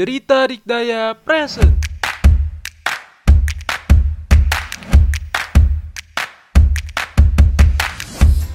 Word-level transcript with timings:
Cerita 0.00 0.48
Dikdaya 0.48 1.12
Present. 1.12 1.76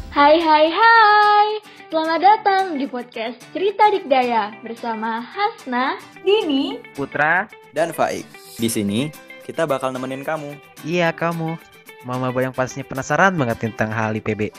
Hai 0.09 0.41
hai 0.41 0.67
hai 0.73 1.47
Selamat 1.93 2.17
datang 2.17 2.81
di 2.81 2.89
podcast 2.89 3.37
Cerita 3.53 3.93
Dikdaya 3.93 4.57
Bersama 4.65 5.21
Hasna, 5.21 6.01
Dini, 6.25 6.81
Putra. 6.97 7.45
dan 7.77 7.93
Faik. 7.93 8.25
Di 8.57 8.65
sini 8.65 9.13
kita 9.45 9.69
bakal 9.69 9.93
nemenin 9.93 10.25
kamu. 10.25 10.57
Iya 10.81 11.13
kamu. 11.13 11.61
Mama 12.09 12.33
Boyang 12.33 12.57
pastinya 12.57 12.89
penasaran 12.89 13.37
banget 13.37 13.61
tentang 13.69 13.93
hal 13.93 14.17
IPB. 14.17 14.49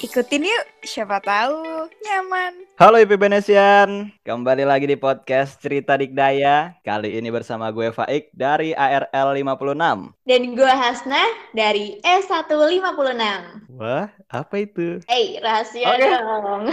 Ikutin 0.00 0.48
yuk, 0.48 0.64
siapa 0.80 1.20
tahu 1.20 1.60
nyaman. 2.00 2.56
Halo 2.80 2.96
IPB 3.04 3.28
Nation, 3.28 4.08
kembali 4.24 4.64
lagi 4.64 4.88
di 4.88 4.96
podcast 4.96 5.60
Cerita 5.60 5.92
Dikdaya. 5.92 6.72
Kali 6.80 7.20
ini 7.20 7.28
bersama 7.28 7.68
gue 7.68 7.92
Faik 7.92 8.32
dari 8.32 8.72
ARL 8.72 9.36
56. 9.36 10.16
dan 10.24 10.42
gue 10.56 10.72
Hasna 10.72 11.20
dari 11.52 12.00
S156 12.00 13.76
Wah, 13.76 14.08
apa 14.32 14.54
itu? 14.56 15.04
Eh, 15.04 15.36
rahasia 15.44 15.92
Oke. 15.92 16.08
dong 16.08 16.64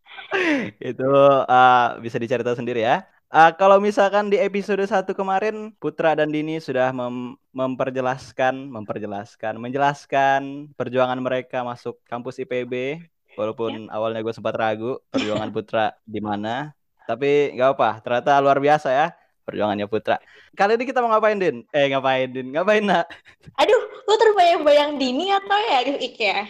itu 0.88 1.12
uh, 1.44 2.00
bisa 2.00 2.16
dicari 2.16 2.40
tahu 2.40 2.56
sendiri 2.56 2.80
ya. 2.80 3.04
Uh, 3.28 3.52
kalau 3.60 3.76
misalkan 3.76 4.32
di 4.32 4.40
episode 4.40 4.80
1 4.80 5.04
kemarin 5.12 5.68
Putra 5.76 6.16
dan 6.16 6.32
Dini 6.32 6.56
sudah 6.64 6.96
mem- 6.96 7.36
memperjelaskan, 7.58 8.70
memperjelaskan, 8.70 9.58
menjelaskan 9.58 10.70
perjuangan 10.78 11.18
mereka 11.18 11.66
masuk 11.66 11.98
kampus 12.06 12.38
IPB. 12.38 13.02
Walaupun 13.34 13.90
awalnya 13.90 14.22
gue 14.22 14.34
sempat 14.34 14.54
ragu 14.54 15.02
perjuangan 15.10 15.50
Putra 15.54 15.94
di 16.06 16.18
mana, 16.22 16.74
tapi 17.06 17.54
nggak 17.54 17.70
apa, 17.74 17.90
ternyata 18.02 18.38
luar 18.42 18.58
biasa 18.58 18.90
ya 18.90 19.08
perjuangannya 19.48 19.88
Putra. 19.88 20.20
Kali 20.52 20.76
ini 20.76 20.84
kita 20.84 21.00
mau 21.00 21.08
ngapain 21.08 21.40
Din? 21.40 21.64
Eh 21.72 21.88
ngapain 21.88 22.28
Din? 22.28 22.52
Ngapain 22.52 22.84
nak? 22.84 23.08
Aduh, 23.64 23.80
lu 24.04 24.14
terbayang-bayang 24.20 25.00
Dini 25.00 25.32
atau 25.32 25.56
ya 25.56 25.78
Ik 25.88 26.20
ya? 26.20 26.44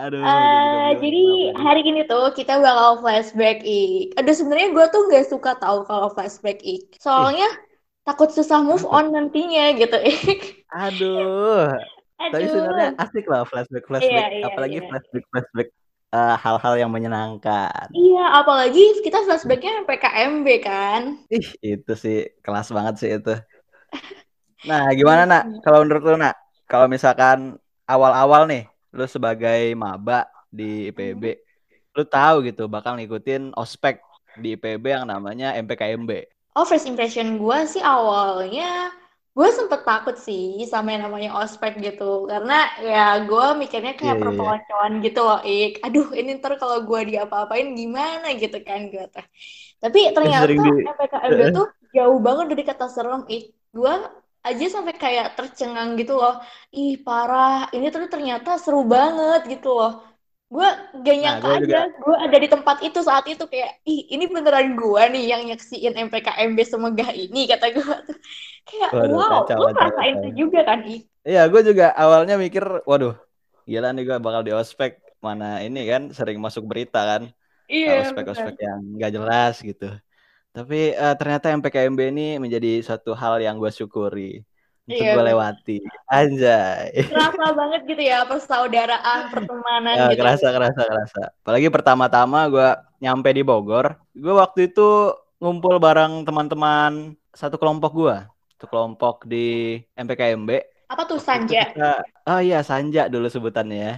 Aduh. 0.00 0.24
Juga 0.24 0.32
bingung 0.32 0.96
jadi 1.04 1.26
hari 1.60 1.82
ini 1.84 2.02
tuh 2.08 2.32
kita 2.32 2.56
bakal 2.56 3.04
flashback 3.04 3.60
Ik 3.60 4.16
Aduh, 4.16 4.32
sebenarnya 4.32 4.72
gue 4.72 4.86
tuh 4.88 5.02
gak 5.12 5.28
suka 5.28 5.52
tahu 5.60 5.84
kalau 5.84 6.08
flashback 6.16 6.64
Ik 6.64 6.96
Soalnya 6.96 7.52
takut 8.02 8.30
susah 8.30 8.60
move 8.62 8.82
on 8.86 9.10
nantinya 9.14 9.74
gitu 9.78 9.96
Ik 10.02 10.62
Aduh. 10.84 11.70
Tapi 12.22 12.44
sebenarnya 12.46 12.94
Aduh 12.94 13.02
asik 13.02 13.26
lah 13.26 13.42
flashback 13.42 13.84
flashback, 13.90 14.30
Iya, 14.30 14.38
iya, 14.38 14.44
apalagi 14.46 14.78
iya. 14.78 14.86
flashback 14.86 15.24
flashback 15.26 15.68
eh, 16.14 16.36
hal-hal 16.38 16.74
yang 16.78 16.90
menyenangkan. 16.94 17.86
Iya, 17.90 18.24
apalagi 18.38 19.02
kita 19.02 19.26
flashbacknya 19.26 19.82
PKMB 19.82 20.46
kan 20.62 21.02
Ih, 21.34 21.48
itu 21.60 21.92
sih 21.98 22.30
kelas 22.40 22.70
banget 22.70 22.94
sih 23.02 23.10
itu. 23.18 23.34
Nah, 24.62 24.86
gimana 24.94 25.26
nak? 25.26 25.42
Kalau 25.66 25.82
menurut 25.82 26.02
lu 26.06 26.14
nak, 26.22 26.38
kalau 26.70 26.86
misalkan 26.86 27.58
awal-awal 27.82 28.46
nih, 28.46 28.70
lu 28.94 29.10
sebagai 29.10 29.74
maba 29.74 30.30
di 30.54 30.86
IPB, 30.94 31.42
lu 31.98 32.06
tahu 32.06 32.46
gitu 32.46 32.70
bakal 32.70 32.94
ngikutin 32.94 33.58
ospek 33.58 33.98
di 34.38 34.54
IPB 34.54 34.84
yang 34.86 35.10
namanya 35.10 35.58
MPKMB. 35.58 36.10
Oh, 36.56 36.64
first 36.68 36.84
impression 36.90 37.26
gue 37.40 37.58
sih 37.72 37.80
awalnya 37.92 38.92
gue 39.36 39.48
sempet 39.58 39.80
takut 39.88 40.16
sih 40.26 40.44
sama 40.72 40.88
yang 40.92 41.02
namanya 41.08 41.30
ospek 41.40 41.72
gitu. 41.84 42.04
Karena 42.30 42.52
ya 42.90 43.00
gue 43.28 43.44
mikirnya 43.60 43.92
kayak 44.00 44.16
Iya, 44.16 44.18
iya, 44.18 44.32
iya. 44.36 44.52
perpeloncoan 44.60 44.92
gitu 45.04 45.18
loh 45.28 45.38
Ik 45.48 45.70
aduh 45.84 46.06
ini 46.18 46.30
ntar 46.38 46.52
kalau 46.60 46.78
gue 46.88 47.00
diapa-apain 47.10 47.66
gimana 47.80 48.26
gitu 48.42 48.56
kan 48.68 48.80
gue 48.92 49.04
teh 49.14 49.24
tapi 49.82 49.98
ternyata 50.16 50.60
di- 50.64 50.86
MPKMB 50.92 51.40
tuh 51.56 51.66
jauh 51.96 52.18
banget 52.26 52.46
dari 52.52 52.62
kata 52.70 52.84
serem 52.94 53.22
Ik 53.34 53.42
gue 53.76 53.92
aja 54.48 54.64
sampai 54.74 54.94
kayak 55.04 55.26
tercengang 55.38 55.90
gitu 56.00 56.12
loh. 56.20 56.34
Ih 56.78 56.92
parah. 57.06 57.70
Ini 57.74 57.86
tuh 57.94 58.00
ternyata 58.14 58.50
seru 58.64 58.80
banget 58.94 59.40
gitu 59.52 59.68
loh 59.78 59.90
gue 60.52 60.68
gak 61.06 61.16
nyangka 61.22 61.48
gua 61.48 61.54
juga- 61.62 61.76
aja 61.76 61.78
gue 62.04 62.16
ada 62.24 62.36
di 62.44 62.48
tempat 62.54 62.76
itu 62.86 62.98
saat 63.08 63.24
itu 63.32 63.44
kayak 63.52 63.70
ih 63.88 64.00
ini 64.14 64.24
beneran 64.34 64.68
gue 64.80 65.02
nih 65.14 65.24
yang 65.32 65.42
nyaksiin 65.48 65.94
MPKMB 66.06 66.58
semegah 66.72 67.10
ini 67.16 67.38
kata 67.50 67.66
gue 67.76 67.84
tuh 68.08 68.16
kayak 68.68 68.92
Waduh, 68.92 69.20
wow 69.20 69.40
kacau, 69.48 69.58
kacau, 69.66 69.88
ngerasain 69.88 70.14
kacau. 70.14 70.20
itu 70.20 70.28
juga 70.40 70.60
kan 70.68 70.78
Iya, 71.28 71.40
gue 71.52 71.60
juga 71.68 71.84
awalnya 72.02 72.34
mikir, 72.44 72.64
waduh, 72.90 73.12
gila 73.70 73.88
nih 73.94 74.02
gue 74.08 74.16
bakal 74.26 74.42
di 74.48 74.52
ospek. 74.60 74.90
Mana 75.26 75.44
ini 75.66 75.78
kan 75.92 76.02
sering 76.18 76.38
masuk 76.46 76.64
berita 76.70 76.98
kan. 77.10 77.22
iya 77.72 77.92
ospek-ospek 78.02 78.54
yang 78.66 78.80
nggak 78.96 79.10
jelas 79.16 79.54
gitu. 79.68 79.84
Tapi 80.56 80.76
eh, 81.02 81.14
ternyata 81.20 81.46
MPKMB 81.58 82.00
ini 82.12 82.22
menjadi 82.44 82.68
suatu 82.86 83.10
hal 83.22 83.34
yang 83.46 83.56
gue 83.62 83.70
syukuri 83.78 84.22
untuk 84.84 84.98
Iya, 84.98 85.14
gue 85.14 85.24
lewati. 85.24 85.76
Anjay. 86.06 87.06
kerasa 87.06 87.46
banget 87.52 87.80
gitu 87.84 88.02
ya 88.02 88.18
persaudaraan 88.24 89.20
pertemanan 89.32 89.94
Ya, 89.94 90.06
gitu 90.10 90.20
kerasa, 90.20 90.46
kerasa, 90.50 90.80
kerasa. 90.82 91.22
Apalagi 91.38 91.68
pertama-tama 91.68 92.46
gue 92.46 92.68
nyampe 93.00 93.30
di 93.30 93.42
Bogor, 93.42 93.94
gue 94.12 94.34
waktu 94.34 94.68
itu 94.68 94.88
ngumpul 95.38 95.78
bareng 95.78 96.22
teman-teman 96.22 96.92
satu 97.30 97.56
kelompok 97.56 97.92
gue, 97.92 98.16
satu 98.52 98.66
kelompok 98.66 99.24
di 99.24 99.78
MPKMB. 99.94 100.50
apa 100.86 101.08
tuh 101.08 101.16
Sanja 101.16 101.72
kita- 101.72 102.04
oh 102.28 102.36
iya 102.38 102.60
Sanja 102.60 103.08
dulu 103.08 103.24
sebutannya 103.24 103.78
ya. 103.80 103.94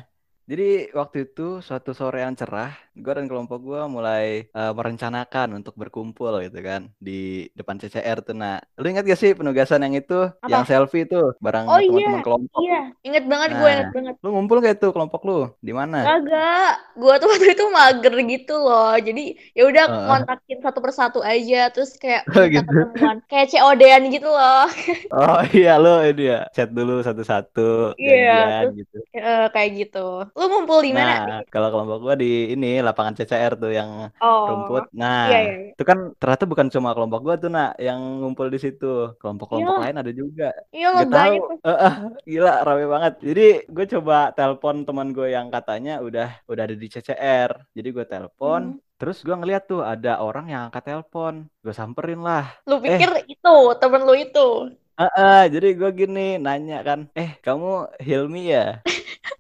Jadi 0.51 0.93
waktu 0.93 1.17
itu 1.25 1.43
suatu 1.65 1.91
sore 1.97 2.21
yang 2.21 2.37
cerah, 2.37 2.69
gue 2.93 3.13
dan 3.17 3.25
kelompok 3.31 3.59
gue 3.65 3.81
mulai 3.89 4.25
eh, 4.45 4.73
merencanakan 4.77 5.49
untuk 5.59 5.73
berkumpul 5.81 6.33
gitu 6.45 6.59
kan 6.61 6.83
di 7.01 7.49
depan 7.57 7.77
CCR 7.81 8.19
tuh. 8.27 8.37
Nah, 8.37 8.61
lu 8.77 8.85
ingat 8.93 9.09
gak 9.09 9.21
sih 9.23 9.33
penugasan 9.33 9.81
yang 9.89 9.95
itu, 9.97 10.15
Apa? 10.45 10.49
yang 10.53 10.63
selfie 10.69 11.09
tuh 11.09 11.33
bareng 11.41 11.65
Oh, 11.65 11.81
iya. 11.81 11.89
teman-teman 11.89 12.21
kelompok? 12.27 12.61
iya 12.61 12.79
inget 13.09 13.25
banget 13.33 13.51
gue 13.57 13.65
Nah. 13.65 13.73
inget 13.73 13.91
banget 13.97 14.15
Lu 14.25 14.29
ngumpul 14.37 14.57
gak 14.61 14.77
tuh 14.85 14.91
kelompok 14.93 15.21
lu? 15.29 15.33
Di 15.65 15.73
mana? 15.73 15.97
Kagak, 16.05 16.71
gue 17.01 17.15
tuh 17.21 17.29
waktu 17.33 17.47
itu 17.57 17.65
mager 17.73 18.15
gitu 18.33 18.53
loh. 18.61 18.93
Jadi 19.07 19.23
ya 19.57 19.63
udah 19.71 19.85
Heeh. 19.89 20.05
kontakin 20.09 20.59
satu 20.65 20.79
persatu 20.85 21.19
aja, 21.25 21.57
terus 21.73 21.91
kayak 22.03 22.23
Oh, 22.29 22.45
gitu. 22.53 22.69
ketemuan, 22.69 23.17
kayak 23.31 23.47
COD-an 23.53 24.03
gitu 24.13 24.29
loh. 24.29 24.69
Oh 25.15 25.41
iya 25.57 25.71
lu 25.83 25.89
ini 26.11 26.23
ya, 26.33 26.37
chat 26.55 26.69
dulu 26.77 26.93
satu-satu, 27.07 27.61
Iya, 28.01 28.21
janjian 28.29 28.67
gitu. 28.81 28.97
Eh, 29.15 29.45
kayak 29.55 29.71
gitu. 29.79 29.99
Lu 30.35 30.51
ngumpul 30.51 30.83
di 30.83 30.91
mana? 30.91 31.15
Nah, 31.31 31.41
kalau 31.47 31.71
kelompok 31.71 31.99
gua 32.03 32.15
di 32.19 32.51
ini 32.51 32.83
lapangan 32.83 33.15
CCR 33.15 33.55
tuh 33.55 33.71
yang 33.71 34.11
Oh, 34.19 34.51
rumput. 34.51 34.91
Nah, 34.91 35.31
Iya, 35.31 35.39
iya, 35.39 35.53
iya. 35.55 35.71
itu 35.79 35.83
kan 35.87 36.11
ternyata 36.19 36.45
bukan 36.45 36.67
cuma 36.75 36.91
kelompok 36.91 37.21
gua 37.23 37.35
tuh 37.39 37.55
nak 37.55 37.79
yang 37.79 38.03
ngumpul 38.19 38.51
di 38.51 38.59
situ. 38.59 39.15
Kelompok-kelompok 39.23 39.75
Iya. 39.79 39.83
lain 39.87 39.97
ada 40.03 40.13
juga. 40.13 40.49
Iya 40.75 40.89
tuh. 41.07 41.63
Eh, 41.63 41.71
eh, 41.71 41.95
gila 42.27 42.53
rame 42.67 42.85
banget. 42.91 43.15
Jadi 43.23 43.47
gue 43.71 43.87
coba 43.95 44.17
telepon 44.35 44.83
teman 44.83 45.09
gue 45.15 45.29
yang 45.31 45.47
katanya 45.49 46.03
udah 46.03 46.29
udah 46.51 46.63
ada 46.67 46.75
di 46.75 46.87
CCR. 46.91 47.51
Jadi 47.71 47.89
gue 47.95 48.05
telepon. 48.05 48.75
Hmm. 48.75 48.83
Terus 48.95 49.23
gue 49.23 49.35
ngeliat 49.35 49.71
tuh 49.71 49.87
ada 49.87 50.19
orang 50.19 50.51
yang 50.51 50.67
angkat 50.67 50.83
telepon. 50.83 51.47
Gue 51.63 51.71
samperin 51.71 52.19
lah. 52.19 52.59
Lu 52.67 52.83
Eh. 52.83 52.91
pikir 52.91 53.23
itu 53.29 53.55
temen 53.79 54.03
lu 54.03 54.19
itu? 54.19 54.75
Eh, 54.95 55.11
eh, 55.11 55.43
jadi 55.51 55.75
gue 55.75 55.91
gini 55.91 56.39
nanya 56.39 56.83
kan. 56.83 57.07
Eh 57.15 57.39
kamu 57.39 57.99
Hilmi 57.99 58.51
ya? 58.51 58.83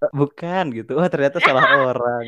"Eh, 0.04 0.10
Bukan 0.20 0.64
gitu. 0.76 0.90
Wah 0.98 1.08
ternyata 1.12 1.38
salah 1.40 1.64
orang. 1.88 2.24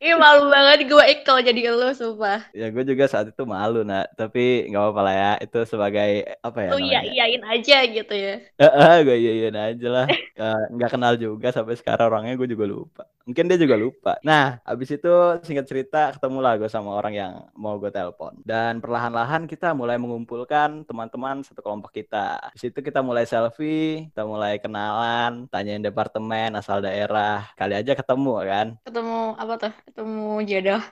Ih 0.00 0.14
malu 0.16 0.48
banget 0.48 0.78
gue 0.90 1.04
Ik 1.12 1.18
kalau 1.26 1.40
jadi 1.44 1.60
lu, 1.74 1.88
sumpah. 1.92 2.40
Ya 2.56 2.66
gue 2.72 2.84
juga 2.88 3.04
saat 3.12 3.26
itu 3.32 3.42
malu 3.44 3.84
nak. 3.84 4.14
Tapi 4.16 4.68
nggak 4.72 4.82
apa-apa 4.82 5.00
lah 5.06 5.14
ya. 5.14 5.30
Itu 5.44 5.58
sebagai 5.68 6.08
apa 6.40 6.58
ya 6.64 6.68
Lu 6.72 6.78
iya 6.80 6.98
iyain 7.04 7.42
aja 7.44 7.76
gitu 7.86 8.14
ya. 8.14 8.34
Heeh, 8.60 8.94
gue 9.06 9.16
iyain 9.18 9.56
aja 9.56 9.86
lah. 9.96 10.06
Eh, 10.38 10.54
Nggak 10.70 10.90
kenal 10.94 11.12
juga 11.18 11.50
sampai 11.50 11.74
sekarang 11.74 12.06
orangnya 12.14 12.38
gue 12.38 12.46
juga 12.54 12.62
lupa. 12.70 13.02
Mungkin 13.26 13.50
dia 13.50 13.58
juga 13.58 13.74
lupa. 13.74 14.12
Nah, 14.22 14.62
habis 14.62 14.86
itu 14.94 15.10
singkat 15.42 15.66
cerita 15.66 16.14
ketemu 16.14 16.38
lah 16.38 16.54
gue 16.62 16.70
sama 16.70 16.94
orang 16.94 17.10
yang 17.18 17.32
mau 17.58 17.74
gue 17.82 17.90
telepon. 17.90 18.38
Dan 18.46 18.78
perlahan-lahan 18.78 19.50
kita 19.50 19.74
mulai 19.74 19.98
mengumpulkan 19.98 20.86
teman-teman 20.86 21.42
satu 21.42 21.58
kelompok 21.58 21.90
kita. 21.90 22.38
Di 22.54 22.70
situ 22.70 22.78
kita 22.86 23.02
mulai 23.02 23.26
selfie, 23.26 24.06
kita 24.14 24.22
mulai 24.22 24.62
kenalan, 24.62 25.50
tanyain 25.50 25.82
departemen, 25.82 26.54
asal 26.54 26.78
daerah. 26.78 27.17
Kali 27.54 27.74
aja 27.76 27.92
ketemu 27.92 28.32
kan? 28.46 28.66
Ketemu 28.86 29.18
apa 29.36 29.54
tuh? 29.58 29.72
Ketemu 29.90 30.28
jodoh. 30.46 30.82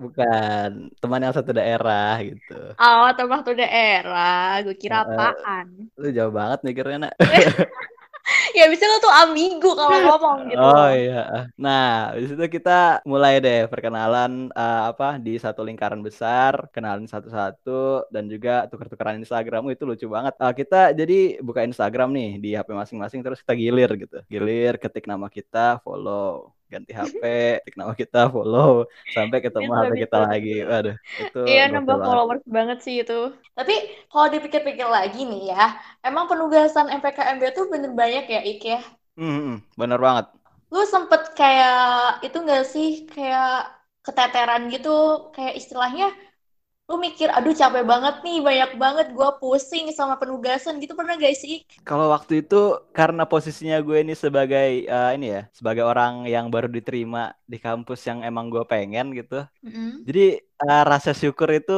Bukan, 0.00 0.70
teman 0.96 1.20
yang 1.20 1.34
satu 1.36 1.52
daerah 1.52 2.16
gitu. 2.24 2.60
Oh, 2.80 3.08
teman 3.12 3.44
satu 3.44 3.52
daerah. 3.52 4.64
Gue 4.64 4.76
kira 4.78 5.04
apaan? 5.04 5.92
Lu 6.00 6.08
jauh 6.08 6.32
banget 6.32 6.64
mikirnya, 6.64 7.08
nak. 7.10 7.14
Ya 8.54 8.66
bisa 8.66 8.84
lu 8.86 8.96
tuh 8.98 9.12
ambigu 9.12 9.70
kalau 9.78 9.98
ngomong 10.06 10.38
gitu. 10.50 10.60
Oh 10.60 10.90
iya. 10.90 11.48
Nah, 11.54 12.14
di 12.14 12.26
situ 12.28 12.44
kita 12.50 13.02
mulai 13.06 13.38
deh 13.38 13.66
perkenalan 13.70 14.50
eh, 14.52 14.82
apa 14.90 15.16
di 15.18 15.38
satu 15.38 15.64
lingkaran 15.64 16.02
besar, 16.02 16.68
kenalin 16.74 17.06
satu-satu 17.08 18.10
dan 18.10 18.26
juga 18.26 18.66
tuker-tukeran 18.68 19.22
Instagram 19.22 19.70
itu 19.72 19.82
lucu 19.88 20.06
banget. 20.10 20.34
Eh, 20.38 20.54
kita 20.54 20.92
jadi 20.94 21.40
buka 21.40 21.64
Instagram 21.64 22.10
nih 22.12 22.30
di 22.42 22.50
HP 22.56 22.68
masing-masing 22.74 23.20
terus 23.24 23.40
kita 23.42 23.54
gilir 23.56 23.90
gitu. 23.96 24.18
Gilir 24.28 24.76
ketik 24.76 25.06
nama 25.06 25.26
kita, 25.30 25.80
follow. 25.82 26.59
Ganti 26.70 26.94
HP, 26.94 27.22
ketik 27.60 27.74
nama 27.74 27.92
kita, 27.98 28.30
follow, 28.30 28.86
sampai 29.10 29.38
ketemu 29.42 29.70
Bisa, 29.74 29.78
HP 29.82 29.90
kita 30.06 30.18
lagi. 30.22 30.54
Waduh, 30.62 30.96
itu 31.18 31.40
Iya 31.50 31.62
nambah 31.74 31.96
followers 32.06 32.44
banget 32.46 32.78
sih 32.86 32.94
itu. 33.02 33.34
Tapi 33.58 33.74
kalau 34.06 34.26
dipikir-pikir 34.30 34.86
lagi 34.86 35.20
nih 35.26 35.42
ya, 35.50 35.64
emang 36.06 36.30
penugasan 36.30 36.86
MPKMB 36.88 37.42
tuh 37.52 37.66
bener 37.66 37.90
banyak 37.92 38.24
ya 38.30 38.40
Ik 38.46 38.62
ya. 38.62 38.80
Hmm, 39.18 39.36
hmm, 39.36 39.56
bener 39.74 39.98
banget. 39.98 40.26
Lu 40.70 40.80
sempet 40.86 41.34
kayak 41.34 42.22
itu 42.22 42.36
nggak 42.38 42.64
sih 42.64 42.88
kayak 43.10 43.74
keteteran 44.06 44.70
gitu, 44.70 45.28
kayak 45.34 45.58
istilahnya 45.60 46.14
lu 46.90 46.98
mikir 46.98 47.30
aduh 47.30 47.54
capek 47.54 47.86
banget 47.86 48.14
nih 48.26 48.42
banyak 48.42 48.70
banget 48.74 49.06
gua 49.14 49.38
pusing 49.38 49.86
sama 49.94 50.18
penugasan 50.18 50.82
gitu 50.82 50.98
pernah 50.98 51.14
gak 51.14 51.38
sih? 51.38 51.62
Kalau 51.86 52.10
waktu 52.10 52.42
itu 52.42 52.82
karena 52.90 53.22
posisinya 53.30 53.78
gue 53.78 54.02
ini 54.02 54.14
sebagai 54.18 54.90
eh, 54.90 55.10
ini 55.14 55.26
ya, 55.38 55.40
sebagai 55.54 55.86
orang 55.86 56.26
yang 56.26 56.50
baru 56.50 56.66
diterima 56.66 57.30
di 57.46 57.62
kampus 57.62 58.10
yang 58.10 58.26
emang 58.26 58.50
gue 58.50 58.66
pengen 58.66 59.14
gitu. 59.14 59.46
Mm-mm. 59.62 60.02
Jadi 60.02 60.42
eh, 60.42 60.82
rasa 60.90 61.14
syukur 61.14 61.48
itu 61.54 61.72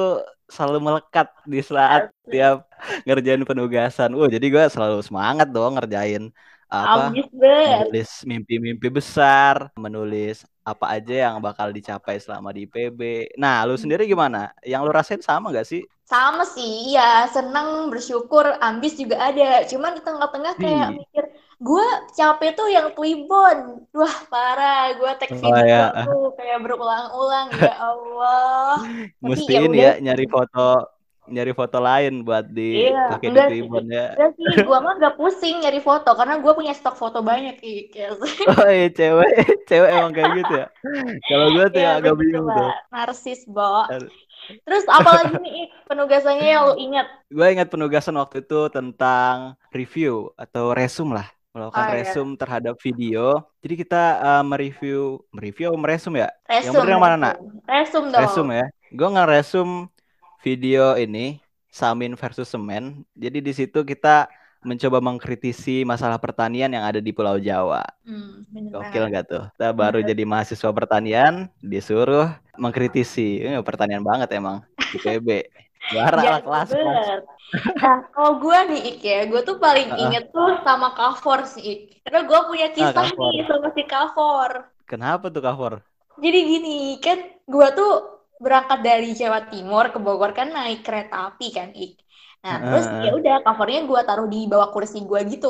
selalu 0.48 0.78
melekat 0.80 1.28
di 1.44 1.60
saat 1.60 2.02
tiap 2.32 2.64
ngerjain 3.04 3.44
penugasan. 3.44 4.10
Wah, 4.16 4.28
jadi 4.32 4.46
gue 4.48 4.64
selalu 4.72 5.04
semangat 5.04 5.48
dong 5.52 5.76
ngerjain 5.76 6.32
apa 6.72 7.12
menulis 7.60 8.10
mimpi-mimpi 8.24 8.88
besar, 8.88 9.68
menulis 9.76 10.42
apa 10.62 10.86
aja 10.96 11.14
yang 11.28 11.36
bakal 11.42 11.68
dicapai 11.74 12.16
selama 12.22 12.48
di 12.54 12.64
IPB. 12.66 13.00
Nah, 13.36 13.66
lu 13.68 13.74
sendiri 13.76 14.06
gimana? 14.08 14.54
Yang 14.62 14.80
lu 14.86 14.90
rasain 14.94 15.22
sama 15.22 15.50
gak 15.52 15.66
sih? 15.68 15.82
Sama 16.12 16.44
sih, 16.44 16.92
ya 16.92 17.24
seneng, 17.32 17.88
bersyukur, 17.88 18.44
ambis 18.60 18.92
juga 19.00 19.16
ada. 19.32 19.64
Cuman 19.70 19.96
di 19.96 20.02
tengah-tengah 20.04 20.54
kayak 20.60 20.88
Ih. 20.92 20.98
mikir, 21.00 21.24
gue 21.56 21.86
capek 22.12 22.50
tuh 22.58 22.68
yang 22.68 22.92
Twibbon. 22.92 23.58
Wah 23.96 24.16
parah, 24.28 24.92
gue 24.92 25.10
tag 25.16 25.30
Oh, 25.40 25.56
ya. 25.64 26.04
tuh 26.04 26.36
kayak 26.36 26.58
berulang-ulang. 26.60 27.48
Ya 27.56 27.72
Allah. 27.88 28.76
Mesti 29.24 29.52
ya 29.56 29.60
ini 29.64 29.78
ya 29.80 29.92
nyari 30.04 30.24
foto 30.28 30.84
nyari 31.32 31.52
foto 31.56 31.80
lain 31.80 32.20
buat 32.22 32.44
Iya, 32.52 33.16
dipakai 33.16 33.28
di 33.32 33.40
sih. 33.40 33.48
Tribun 33.48 33.86
ya. 33.88 34.06
Enggak 34.12 34.30
sih, 34.36 34.46
gue 34.60 34.78
mah 34.84 34.94
gak 35.00 35.14
pusing 35.16 35.56
nyari 35.64 35.80
foto 35.80 36.10
karena 36.12 36.36
gue 36.38 36.52
punya 36.52 36.72
stok 36.76 36.96
foto 37.00 37.24
banyak. 37.24 37.56
Ya, 37.96 38.12
Oh 38.52 38.68
iya 38.68 38.88
cewek, 38.92 39.32
cewek 39.68 39.90
emang 39.90 40.12
kayak 40.12 40.30
gitu 40.44 40.52
ya. 40.60 40.66
Kalau 41.26 41.46
gue 41.56 41.66
tuh 41.72 41.80
ya 41.80 41.84
yang 41.88 41.94
agak 42.04 42.14
bingung 42.20 42.46
tuh. 42.52 42.70
Narsis, 42.92 43.40
Bo. 43.48 43.88
Terus 44.66 44.84
apalagi 44.90 45.38
nih 45.38 45.70
penugasannya 45.86 46.46
yang 46.46 46.62
lu 46.68 46.74
ingat? 46.76 47.06
Gue 47.30 47.46
ingat 47.48 47.68
penugasan 47.70 48.18
waktu 48.18 48.44
itu 48.44 48.68
tentang 48.68 49.56
review 49.72 50.34
atau 50.36 50.76
resum 50.76 51.14
lah. 51.14 51.30
Melakukan 51.52 51.84
Oh 51.84 51.88
iya, 51.92 51.96
resum 52.00 52.28
terhadap 52.32 52.74
video. 52.80 53.44
Jadi 53.60 53.74
kita 53.84 54.02
eh, 54.18 54.44
mereview, 54.44 55.20
mereview 55.30 55.68
atau 55.68 55.80
meresum 55.80 56.12
ya? 56.16 56.32
Yang 56.48 56.64
resum, 56.64 56.80
bener 56.80 56.92
yang 56.96 57.02
mana 57.04 57.16
nak? 57.20 57.34
resum. 57.38 57.48
Resum 57.68 58.04
dong. 58.08 58.22
Resum 58.24 58.46
ya. 58.50 58.66
Gue 58.92 59.08
ngeresum 59.08 59.68
video 60.42 60.98
ini 60.98 61.38
Samin 61.72 62.18
versus 62.18 62.50
Semen. 62.50 63.06
Jadi 63.16 63.38
di 63.40 63.52
situ 63.54 63.80
kita 63.80 64.28
mencoba 64.62 65.02
mengkritisi 65.02 65.82
masalah 65.82 66.22
pertanian 66.22 66.70
yang 66.70 66.84
ada 66.86 67.02
di 67.02 67.10
Pulau 67.10 67.38
Jawa. 67.38 67.82
Hmm, 68.06 68.46
Gokil 68.70 69.10
nggak 69.10 69.24
tuh? 69.26 69.44
Kita 69.56 69.74
baru 69.74 70.02
Bener. 70.02 70.10
jadi 70.14 70.22
mahasiswa 70.22 70.70
pertanian, 70.70 71.50
disuruh 71.58 72.30
mengkritisi. 72.54 73.42
Ini 73.42 73.58
pertanian 73.64 74.04
banget 74.04 74.30
emang 74.36 74.62
di 74.92 74.98
PB. 75.00 75.28
Juara 75.90 76.14
lah 76.14 76.38
Jago 76.38 76.46
kelas. 76.46 76.68
Nah, 77.74 78.06
kalau 78.14 78.38
gue 78.38 78.58
nih 78.70 78.80
Ik 78.86 78.98
ya, 79.02 79.18
gue 79.26 79.42
tuh 79.42 79.58
paling 79.58 79.90
Heeh. 79.90 80.02
inget 80.06 80.24
tuh 80.30 80.62
sama 80.62 80.94
Kafor 80.94 81.42
sih 81.42 81.62
Ik. 81.66 81.80
Karena 82.06 82.22
gue 82.22 82.40
punya 82.46 82.66
Ah, 82.70 82.74
kisah 82.74 83.06
nih 83.10 83.42
sama 83.50 83.68
si 83.74 83.82
Kafor. 83.82 84.50
Kenapa 84.86 85.26
tuh 85.26 85.42
Kafor? 85.42 85.82
Jadi 86.22 86.38
gini, 86.38 86.76
kan 87.02 87.18
gue 87.42 87.68
tuh 87.74 87.92
berangkat 88.44 88.78
dari 88.88 89.08
Jawa 89.20 89.40
Timur 89.50 89.84
ke 89.94 89.98
Bogor 90.04 90.30
kan 90.38 90.48
naik 90.56 90.82
kereta 90.86 91.14
api 91.30 91.46
kan 91.56 91.70
Ik. 91.74 91.92
Nah, 92.42 92.58
terus 92.58 92.86
ya 93.06 93.10
udah 93.14 93.34
covernya 93.46 93.80
gue 93.86 94.00
taruh 94.02 94.26
di 94.26 94.40
bawah 94.50 94.68
kursi 94.74 94.98
gue 95.06 95.20
gitu. 95.30 95.48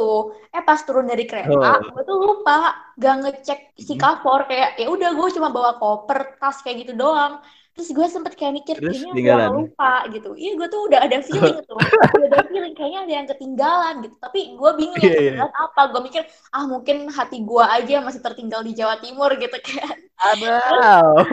Eh 0.53 0.61
pas 0.61 0.77
turun 0.87 1.09
dari 1.09 1.25
kereta, 1.25 1.57
Oh. 1.57 1.81
gue 1.89 2.03
tuh 2.05 2.17
lupa 2.21 2.57
gak 3.01 3.15
ngecek 3.25 3.59
si 3.81 3.97
Hmm. 3.97 4.03
cover 4.05 4.41
kayak 4.45 4.69
ya 4.77 4.87
udah 4.93 5.11
gue 5.17 5.29
cuma 5.33 5.49
bawa 5.49 5.81
koper, 5.81 6.37
tas 6.37 6.61
kayak 6.61 6.77
gitu 6.85 6.93
doang. 6.93 7.41
Terus 7.73 7.89
gue 7.97 8.05
sempet 8.05 8.37
kayak 8.37 8.53
mikir 8.61 8.77
Terus 8.77 9.01
kayaknya 9.01 9.13
gue 9.17 9.45
lupa 9.57 10.05
gitu. 10.13 10.37
Iya 10.37 10.53
gue 10.61 10.69
tuh 10.69 10.81
udah 10.93 11.01
ada 11.09 11.17
feeling 11.25 11.57
tuh, 11.65 11.77
udah 12.21 12.29
ada 12.29 12.45
feeling 12.53 12.75
kayaknya 12.77 13.01
ada 13.09 13.13
yang 13.17 13.27
ketinggalan 13.33 13.95
gitu. 14.05 14.17
Tapi 14.21 14.41
gue 14.61 14.71
bingung 14.77 14.97
yang 15.01 15.09
Iya, 15.09 15.17
iya. 15.17 15.21
ketinggalan 15.41 15.55
apa. 15.57 15.81
Gue 15.97 16.01
mikir 16.05 16.23
ah 16.53 16.65
mungkin 16.69 16.97
hati 17.09 17.37
gue 17.41 17.65
aja 17.65 17.95
masih 18.05 18.21
tertinggal 18.21 18.61
di 18.61 18.77
Jawa 18.77 19.01
Timur 19.01 19.33
gitu 19.41 19.57
kan. 19.65 19.97
Aduh. 20.29 21.25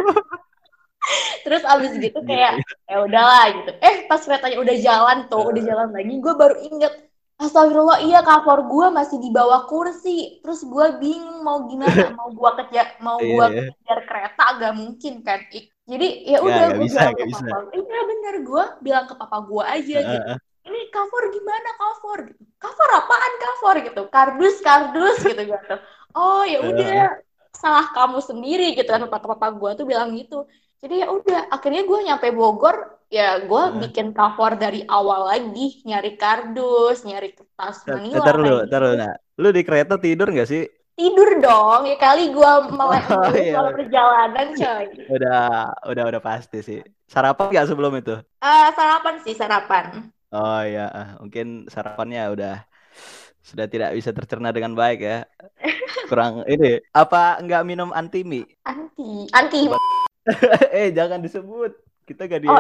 Terus 1.46 1.64
abis 1.66 1.92
gitu 2.06 2.20
Iya, 2.24 2.28
kayak 2.28 2.54
ya 2.90 2.98
udahlah 3.06 3.46
gitu. 3.58 3.72
Eh 3.82 3.96
pas 4.10 4.22
keretanya 4.22 4.58
udah 4.62 4.76
jalan 4.78 5.18
tuh, 5.32 5.44
udah 5.50 5.62
jalan 5.64 5.90
lagi, 5.96 6.14
gue 6.20 6.34
baru 6.36 6.56
inget. 6.62 6.94
Astagfirullah, 7.40 8.04
iya 8.04 8.20
cover 8.20 8.68
gue 8.68 8.88
masih 8.92 9.18
di 9.24 9.32
bawah 9.32 9.64
kursi. 9.64 10.44
Terus 10.44 10.60
gue 10.68 10.86
bingung 11.00 11.40
mau 11.40 11.64
gimana, 11.72 12.12
mau 12.20 12.28
gue 12.36 12.50
kejar, 12.60 13.00
mau 13.00 13.16
Iya, 13.24 13.32
gue 13.32 13.46
iya. 13.56 13.64
kejar 13.80 14.00
kereta 14.04 14.46
gak 14.60 14.74
mungkin 14.76 15.14
kan. 15.24 15.40
Jadi 15.90 16.08
ya 16.28 16.38
udah 16.44 16.66
gue 16.76 16.86
bilang 16.86 17.16
ke 17.16 17.26
bisa. 17.26 17.42
papa. 17.48 17.58
Iya 17.74 18.02
bener 18.06 18.36
gue 18.44 18.64
bilang 18.84 19.06
ke 19.08 19.16
papa 19.16 19.38
gue 19.42 19.64
aja 19.66 19.98
gitu. 20.04 20.32
Ini 20.68 20.80
cover 20.94 21.24
gimana 21.34 21.70
cover? 21.80 22.20
Cover 22.60 22.90
apaan 22.94 23.34
cover 23.42 23.76
gitu? 23.88 24.02
Kardus 24.12 24.56
kardus 24.62 25.18
gitu 25.24 25.42
gitu. 25.48 25.76
Oh 26.14 26.44
ya 26.44 26.60
udah 26.62 27.24
salah 27.56 27.90
kamu 27.92 28.20
sendiri 28.22 28.78
gitu 28.78 28.86
kan 28.86 29.02
papa 29.10 29.26
papa 29.34 29.48
gue 29.56 29.72
tuh 29.80 29.86
bilang 29.88 30.14
gitu. 30.14 30.46
Jadi 30.82 30.94
ya 31.04 31.08
udah 31.18 31.40
akhirnya 31.56 31.82
gue 31.90 32.00
nyampe 32.08 32.28
Bogor 32.38 32.76
ya 33.18 33.24
gue 33.50 33.64
Heeh. 33.64 33.82
bikin 33.82 34.08
cover 34.18 34.52
dari 34.64 34.80
awal 34.96 35.22
lagi 35.32 35.62
nyari 35.88 36.10
kardus 36.22 36.98
nyari 37.10 37.28
kertas 37.38 37.76
manila 37.92 38.28
Ntar 38.28 38.36
lu, 38.44 38.50
ntar 38.68 38.82
lu, 38.86 38.92
gitu. 38.92 38.98
nah. 39.02 39.12
Lu 39.42 39.48
di 39.58 39.62
kereta 39.68 39.96
tidur 40.04 40.28
nggak 40.34 40.48
sih? 40.52 40.64
tidur 40.98 41.30
dong 41.44 41.82
ya 41.90 41.96
kali 42.04 42.22
gue 42.36 42.52
melek 42.78 43.06
Oh, 43.12 43.32
iya. 43.36 43.60
perjalanan 43.78 44.48
coy 44.60 44.86
Udah, 45.14 45.74
udah, 45.90 46.04
udah 46.10 46.22
pasti 46.28 46.58
sih. 46.68 46.80
Sarapan 47.14 47.46
nggak 47.52 47.68
sebelum 47.70 47.94
itu? 48.02 48.12
Eh, 48.48 48.68
sarapan 48.78 49.16
sih 49.24 49.36
sarapan 49.42 49.86
Oh 50.34 50.60
iya, 50.70 50.82
ah, 50.98 51.08
mungkin 51.22 51.46
sarapannya 51.74 52.20
udah 52.34 52.52
sudah 53.50 53.66
tidak 53.74 53.90
bisa 53.98 54.12
tercerna 54.18 54.50
dengan 54.56 54.74
baik 54.82 55.00
ya. 55.10 55.16
Kurang 56.10 56.34
ini. 56.54 56.68
Apa 57.02 57.18
nggak 57.46 57.64
minum 57.70 57.90
anti 58.00 58.20
mie? 58.32 58.46
anti 58.70 59.28
anti 59.40 59.60
eh 60.76 60.90
jangan 60.92 61.20
disebut. 61.22 61.72
Kita 62.10 62.26
gak 62.26 62.42
di 62.42 62.50
oh 62.50 62.58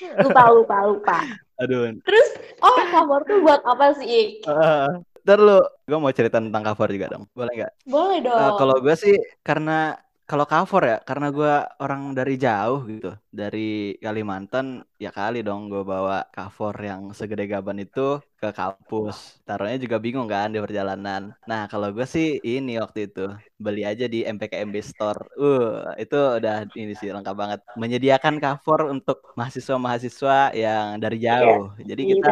iya 0.00 0.16
lupa 0.24 0.48
lupa 0.48 0.76
lupa 0.88 1.18
Aduh. 1.60 1.92
terus 2.08 2.28
oh 2.64 2.78
cover 2.88 3.20
tuh 3.28 3.38
buat 3.44 3.60
apa 3.68 3.92
sih 4.00 4.08
Ik? 4.08 4.28
Uh, 4.48 5.04
ntar 5.28 5.36
lu, 5.44 5.60
gue 5.84 5.98
mau 6.00 6.08
cerita 6.08 6.40
tentang 6.40 6.64
cover 6.64 6.88
juga 6.88 7.12
dong. 7.12 7.28
Boleh 7.36 7.52
nggak? 7.52 7.72
boleh 7.84 8.18
dong 8.24 8.38
Eh, 8.40 8.52
kalau 8.56 8.76
gue 8.80 8.94
sih 8.96 9.12
karena 9.44 9.92
kalau 10.28 10.44
cover 10.52 10.82
ya, 10.92 10.96
karena 11.08 11.26
gue 11.36 11.52
orang 11.80 12.02
dari 12.18 12.34
jauh 12.44 12.84
gitu, 12.84 13.08
dari 13.32 13.96
Kalimantan, 14.04 14.84
ya 15.00 15.08
kali 15.08 15.40
dong 15.40 15.72
gue 15.72 15.80
bawa 15.92 16.28
cover 16.36 16.74
yang 16.84 17.02
segede 17.16 17.48
gaban 17.48 17.80
itu 17.80 18.20
ke 18.36 18.48
kampus. 18.52 19.16
Taruhnya 19.48 19.80
juga 19.84 19.96
bingung 20.04 20.28
kan 20.28 20.52
di 20.52 20.60
perjalanan. 20.60 21.32
Nah 21.48 21.64
kalau 21.72 21.88
gue 21.96 22.04
sih 22.04 22.36
ini 22.44 22.76
waktu 22.76 23.08
itu 23.08 23.20
beli 23.56 23.88
aja 23.88 24.04
di 24.04 24.18
MPKMB 24.28 24.76
Store. 24.84 25.20
Uh, 25.40 25.96
itu 25.96 26.16
udah 26.38 26.68
ini 26.76 26.92
sih 26.92 27.08
lengkap 27.08 27.34
banget. 27.34 27.60
Menyediakan 27.80 28.34
cover 28.36 28.80
untuk 28.94 29.18
mahasiswa-mahasiswa 29.32 30.52
yang 30.52 31.00
dari 31.02 31.18
jauh. 31.24 31.72
Jadi 31.80 32.02
Iya, 32.04 32.14
kita 32.20 32.30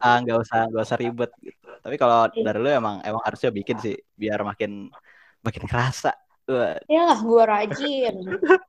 ah 0.00 0.16
nggak 0.24 0.38
usah 0.40 0.58
nggak 0.72 0.84
usah 0.88 0.98
ribet 1.04 1.30
gitu. 1.44 1.68
Tapi 1.84 1.94
kalau 2.00 2.32
Iya. 2.32 2.42
dari 2.48 2.58
lu 2.64 2.68
emang 2.72 2.96
emang 3.04 3.22
harusnya 3.28 3.50
bikin 3.52 3.76
sih 3.84 3.94
biar 4.16 4.40
makin 4.40 4.88
makin 5.46 5.64
kerasa. 5.70 6.25
Wah, 6.46 6.78
Iyalah 6.86 7.18
gue 7.26 7.42
rajin. 7.42 8.14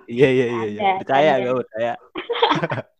iya 0.09 0.27
iya 0.33 0.45
iya, 0.49 0.65
iya. 0.65 0.81
Percaya 1.01 1.33
gue 1.45 1.53
percaya. 1.61 1.93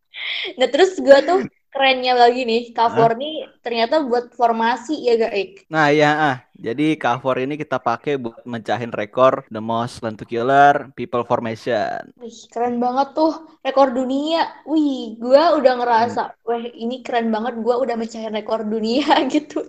Nah 0.58 0.68
terus 0.70 0.98
gue 0.98 1.20
tuh 1.22 1.46
kerennya 1.70 2.18
lagi 2.18 2.42
nih, 2.42 2.74
cover 2.74 3.14
nih 3.22 3.46
ternyata 3.62 4.02
buat 4.02 4.34
formasi 4.34 4.98
ya 5.06 5.14
gak 5.14 5.34
Ik? 5.38 5.52
Nah 5.70 5.94
ya 5.94 6.10
ah, 6.18 6.38
jadi 6.58 6.98
cover 6.98 7.38
ini 7.38 7.54
kita 7.54 7.78
pakai 7.78 8.18
buat 8.18 8.42
mencahin 8.42 8.90
rekor 8.90 9.46
the 9.54 9.62
most 9.62 10.02
lenticular 10.02 10.90
people 10.98 11.22
formation. 11.22 12.10
Wih 12.18 12.38
keren 12.50 12.82
banget 12.82 13.14
tuh, 13.14 13.34
rekor 13.62 13.94
dunia. 13.94 14.66
Wih 14.66 15.22
gue 15.22 15.44
udah 15.62 15.74
ngerasa, 15.78 16.22
wah 16.42 16.66
ini 16.66 17.06
keren 17.06 17.30
banget, 17.30 17.62
gue 17.62 17.76
udah 17.78 17.94
mecahin 17.94 18.34
rekor 18.34 18.66
dunia 18.66 19.14
gitu. 19.34 19.62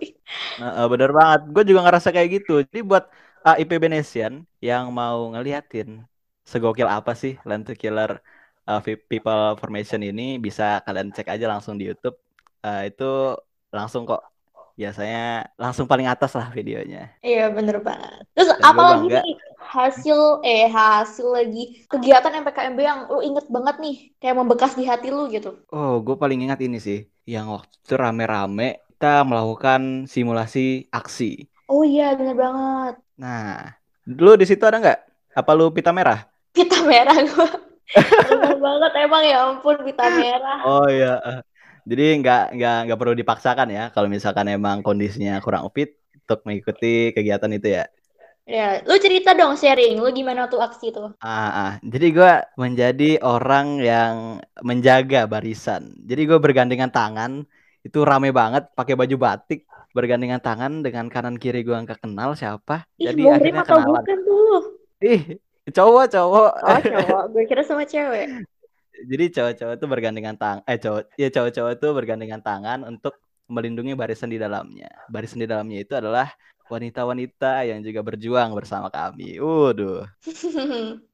Nah, 0.57 0.89
bener 0.89 1.13
banget. 1.13 1.41
Gue 1.53 1.63
juga 1.65 1.85
ngerasa 1.85 2.09
kayak 2.09 2.29
gitu. 2.41 2.65
Jadi 2.65 2.81
buat 2.81 3.05
ah, 3.47 3.55
IPB 3.61 3.85
Nation 3.95 4.33
yang 4.67 4.83
mau 4.99 5.17
ngeliatin 5.33 5.87
segokil 6.51 6.87
apa 6.97 7.11
sih 7.21 7.33
lenticular 7.49 8.09
uh, 8.69 8.79
vi- 8.85 9.01
people 9.11 9.39
formation 9.61 10.01
ini 10.09 10.21
bisa 10.45 10.63
kalian 10.85 11.09
cek 11.15 11.27
aja 11.33 11.45
langsung 11.53 11.75
di 11.79 11.83
YouTube. 11.89 12.17
Eh, 12.65 12.79
itu 12.89 13.03
langsung 13.75 14.01
kok 14.09 14.21
biasanya 14.79 15.19
langsung 15.61 15.85
paling 15.91 16.07
atas 16.13 16.31
lah 16.39 16.47
videonya. 16.57 16.99
Iya 17.27 17.41
bener 17.57 17.77
banget. 17.87 18.21
Terus 18.35 18.49
Dan 18.59 18.69
apalagi 18.69 19.05
nih 19.23 19.33
hasil 19.75 20.17
eh 20.47 20.63
hasil 20.77 21.27
lagi 21.37 21.59
kegiatan 21.91 22.33
MPKMB 22.41 22.79
yang 22.89 22.99
lu 23.11 23.19
inget 23.27 23.45
banget 23.55 23.75
nih 23.83 23.93
kayak 24.19 24.35
membekas 24.39 24.71
di 24.79 24.83
hati 24.91 25.07
lu 25.15 25.21
gitu. 25.35 25.49
Oh, 25.73 25.91
gue 26.05 26.15
paling 26.21 26.39
ingat 26.43 26.59
ini 26.65 26.77
sih, 26.87 26.97
yang 27.33 27.45
waktu 27.55 27.73
itu 27.83 27.93
rame-rame 28.03 28.63
kita 28.89 29.05
melakukan 29.29 29.81
simulasi 30.13 30.59
aksi. 30.97 31.23
Oh 31.69 31.85
iya 31.85 32.17
bener 32.17 32.33
banget. 32.33 32.93
Nah, 33.21 33.77
lu 34.09 34.33
di 34.33 34.49
situ 34.49 34.65
ada 34.65 34.81
nggak? 34.81 34.99
Apa 35.37 35.53
lu 35.53 35.69
pita 35.69 35.93
merah? 35.93 36.25
Pita 36.49 36.81
merah 36.81 37.13
gua. 37.29 37.49
Bener 38.29 38.57
banget 38.61 38.91
emang 39.01 39.23
ya 39.25 39.37
ampun 39.49 39.77
pita 39.85 40.05
merah. 40.13 40.59
Oh 40.65 40.85
iya. 40.89 41.21
eh. 41.21 41.39
Jadi 41.89 42.21
nggak 42.21 42.57
nggak 42.57 42.77
nggak 42.85 42.99
perlu 43.01 43.13
dipaksakan 43.17 43.69
ya 43.73 43.89
kalau 43.89 44.05
misalkan 44.09 44.45
emang 44.49 44.85
kondisinya 44.85 45.41
kurang 45.41 45.65
fit 45.73 45.97
untuk 46.25 46.45
mengikuti 46.45 47.13
kegiatan 47.13 47.49
itu 47.53 47.81
ya. 47.81 47.85
Ya, 48.49 48.81
lu 48.81 48.97
cerita 48.97 49.37
dong 49.37 49.53
sharing, 49.53 50.01
lu 50.01 50.09
gimana 50.09 50.49
tuh 50.49 50.57
aksi 50.57 50.89
tuh? 50.89 51.13
Ah, 51.21 51.53
ah. 51.53 51.71
jadi 51.85 52.07
gue 52.09 52.33
menjadi 52.57 53.21
orang 53.21 53.77
yang 53.77 54.41
menjaga 54.65 55.29
barisan. 55.29 55.93
Jadi 56.01 56.25
gue 56.25 56.41
bergandengan 56.41 56.89
tangan, 56.89 57.45
itu 57.85 58.01
rame 58.01 58.33
banget, 58.33 58.73
pakai 58.73 58.97
baju 58.97 59.15
batik, 59.21 59.69
bergandengan 59.99 60.39
tangan 60.39 60.79
dengan 60.79 61.11
kanan 61.11 61.35
kiri 61.35 61.67
gue 61.67 61.75
nggak 61.75 61.99
kenal 61.99 62.31
siapa. 62.39 62.87
Ih, 62.95 63.11
Jadi 63.11 63.27
akhirnya 63.27 63.67
kenalan. 63.67 63.99
bukan 63.99 64.17
tuh? 64.23 64.59
Ih, 65.03 65.21
cowok 65.75 66.05
cowok. 66.07 66.51
Oh 66.55 66.79
cowok, 66.79 67.23
gue 67.35 67.43
kira 67.43 67.61
sama 67.67 67.83
cewek. 67.83 68.47
Jadi 69.11 69.25
cowok-cowok 69.31 69.73
itu 69.79 69.85
bergandengan 69.87 70.35
tangan, 70.35 70.63
eh 70.67 70.75
cowok, 70.75 71.03
ya 71.15 71.27
cowok-cowok 71.31 71.71
itu 71.75 71.87
bergandengan 71.95 72.41
tangan 72.43 72.83
untuk 72.83 73.15
melindungi 73.47 73.95
barisan 73.95 74.31
di 74.31 74.39
dalamnya. 74.39 74.91
Barisan 75.07 75.39
di 75.39 75.47
dalamnya 75.47 75.79
itu 75.83 75.95
adalah 75.95 76.31
wanita-wanita 76.69 77.65
yang 77.65 77.79
juga 77.81 78.03
berjuang 78.05 78.53
bersama 78.53 78.91
kami. 78.91 79.39
Waduh. 79.39 80.05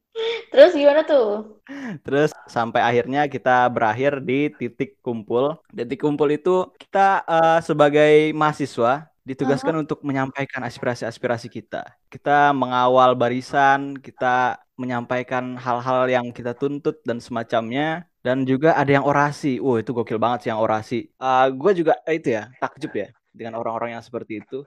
Terus 0.52 0.72
gimana 0.72 1.04
tuh? 1.04 1.60
Terus 2.02 2.32
sampai 2.48 2.80
akhirnya 2.80 3.28
kita 3.28 3.68
berakhir 3.68 4.24
di 4.24 4.48
titik 4.56 5.04
kumpul. 5.04 5.60
Titik 5.76 6.00
kumpul 6.00 6.32
itu 6.32 6.72
kita 6.80 7.28
eh, 7.28 7.60
sebagai 7.60 8.32
mahasiswa 8.32 9.12
ditugaskan 9.26 9.84
untuk 9.84 10.00
menyampaikan 10.06 10.64
aspirasi-aspirasi 10.64 11.52
kita. 11.52 11.98
Kita 12.08 12.54
mengawal 12.56 13.18
barisan, 13.18 13.98
kita 13.98 14.62
menyampaikan 14.78 15.58
hal-hal 15.58 16.08
yang 16.08 16.30
kita 16.32 16.56
tuntut 16.56 17.02
dan 17.04 17.20
semacamnya. 17.20 18.08
Dan 18.26 18.42
juga 18.48 18.74
ada 18.74 18.90
yang 18.90 19.06
orasi. 19.06 19.62
Wah 19.62 19.84
itu 19.84 19.94
gokil 19.94 20.18
banget 20.18 20.48
sih 20.48 20.50
yang 20.50 20.62
orasi. 20.64 21.12
gue 21.54 21.72
juga 21.76 22.00
eh, 22.08 22.18
itu 22.18 22.34
ya 22.34 22.50
takjub 22.58 22.94
ya 22.96 23.08
dengan 23.36 23.60
orang-orang 23.60 24.00
yang 24.00 24.04
seperti 24.06 24.40
itu. 24.42 24.64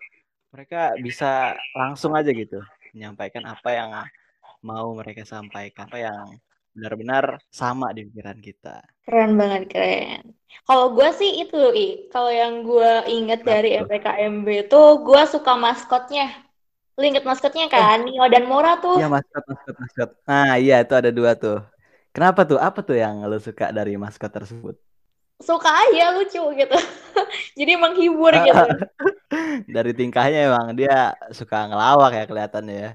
Mereka 0.52 1.00
bisa 1.00 1.56
langsung 1.76 2.12
aja 2.16 2.28
gitu 2.32 2.60
menyampaikan 2.92 3.44
apa 3.44 3.68
yang 3.72 3.90
mau 4.64 4.92
mereka 4.94 5.22
sampaikan, 5.24 5.86
apa 5.88 5.98
yang 5.98 6.26
benar-benar 6.74 7.42
sama 7.50 7.90
di 7.90 8.06
pikiran 8.06 8.38
kita. 8.38 8.82
Keren 9.02 9.34
banget, 9.34 9.62
keren. 9.72 10.22
Kalau 10.68 10.94
gue 10.94 11.08
sih 11.16 11.42
itu, 11.42 11.58
I. 11.74 12.06
Kalau 12.12 12.30
yang 12.30 12.62
gue 12.62 12.92
inget 13.10 13.42
Kenapa 13.42 13.52
dari? 13.58 13.68
MPKMB 13.82 14.46
itu, 14.70 14.82
gue 15.02 15.22
suka 15.26 15.52
maskotnya. 15.58 16.48
Lu 16.98 17.06
inget 17.06 17.22
maskotnya 17.22 17.70
kan? 17.70 18.02
Nio 18.02 18.26
dan 18.26 18.44
Mora 18.50 18.74
tuh. 18.82 18.98
Iya 18.98 19.06
maskot, 19.06 19.42
maskot, 19.46 19.74
maskot. 19.78 20.10
Nah 20.26 20.58
iya 20.58 20.82
itu 20.82 20.94
ada 20.98 21.10
dua 21.14 21.38
tuh. 21.38 21.62
Kenapa 22.10 22.42
tuh? 22.42 22.58
Apa 22.58 22.82
tuh 22.82 22.98
yang 22.98 23.22
lo 23.22 23.38
suka 23.38 23.70
dari 23.70 23.94
maskot 23.94 24.34
tersebut? 24.34 24.74
Suka 25.38 25.70
aja, 25.70 26.18
lucu 26.18 26.42
gitu. 26.58 26.74
Jadi 27.58 27.72
menghibur 27.78 28.34
gitu. 28.34 28.64
Dari 29.74 29.94
tingkahnya 29.94 30.50
emang 30.50 30.74
dia 30.74 31.14
suka 31.30 31.70
ngelawak 31.70 32.10
ya 32.18 32.24
kelihatannya 32.26 32.74
ya. 32.74 32.90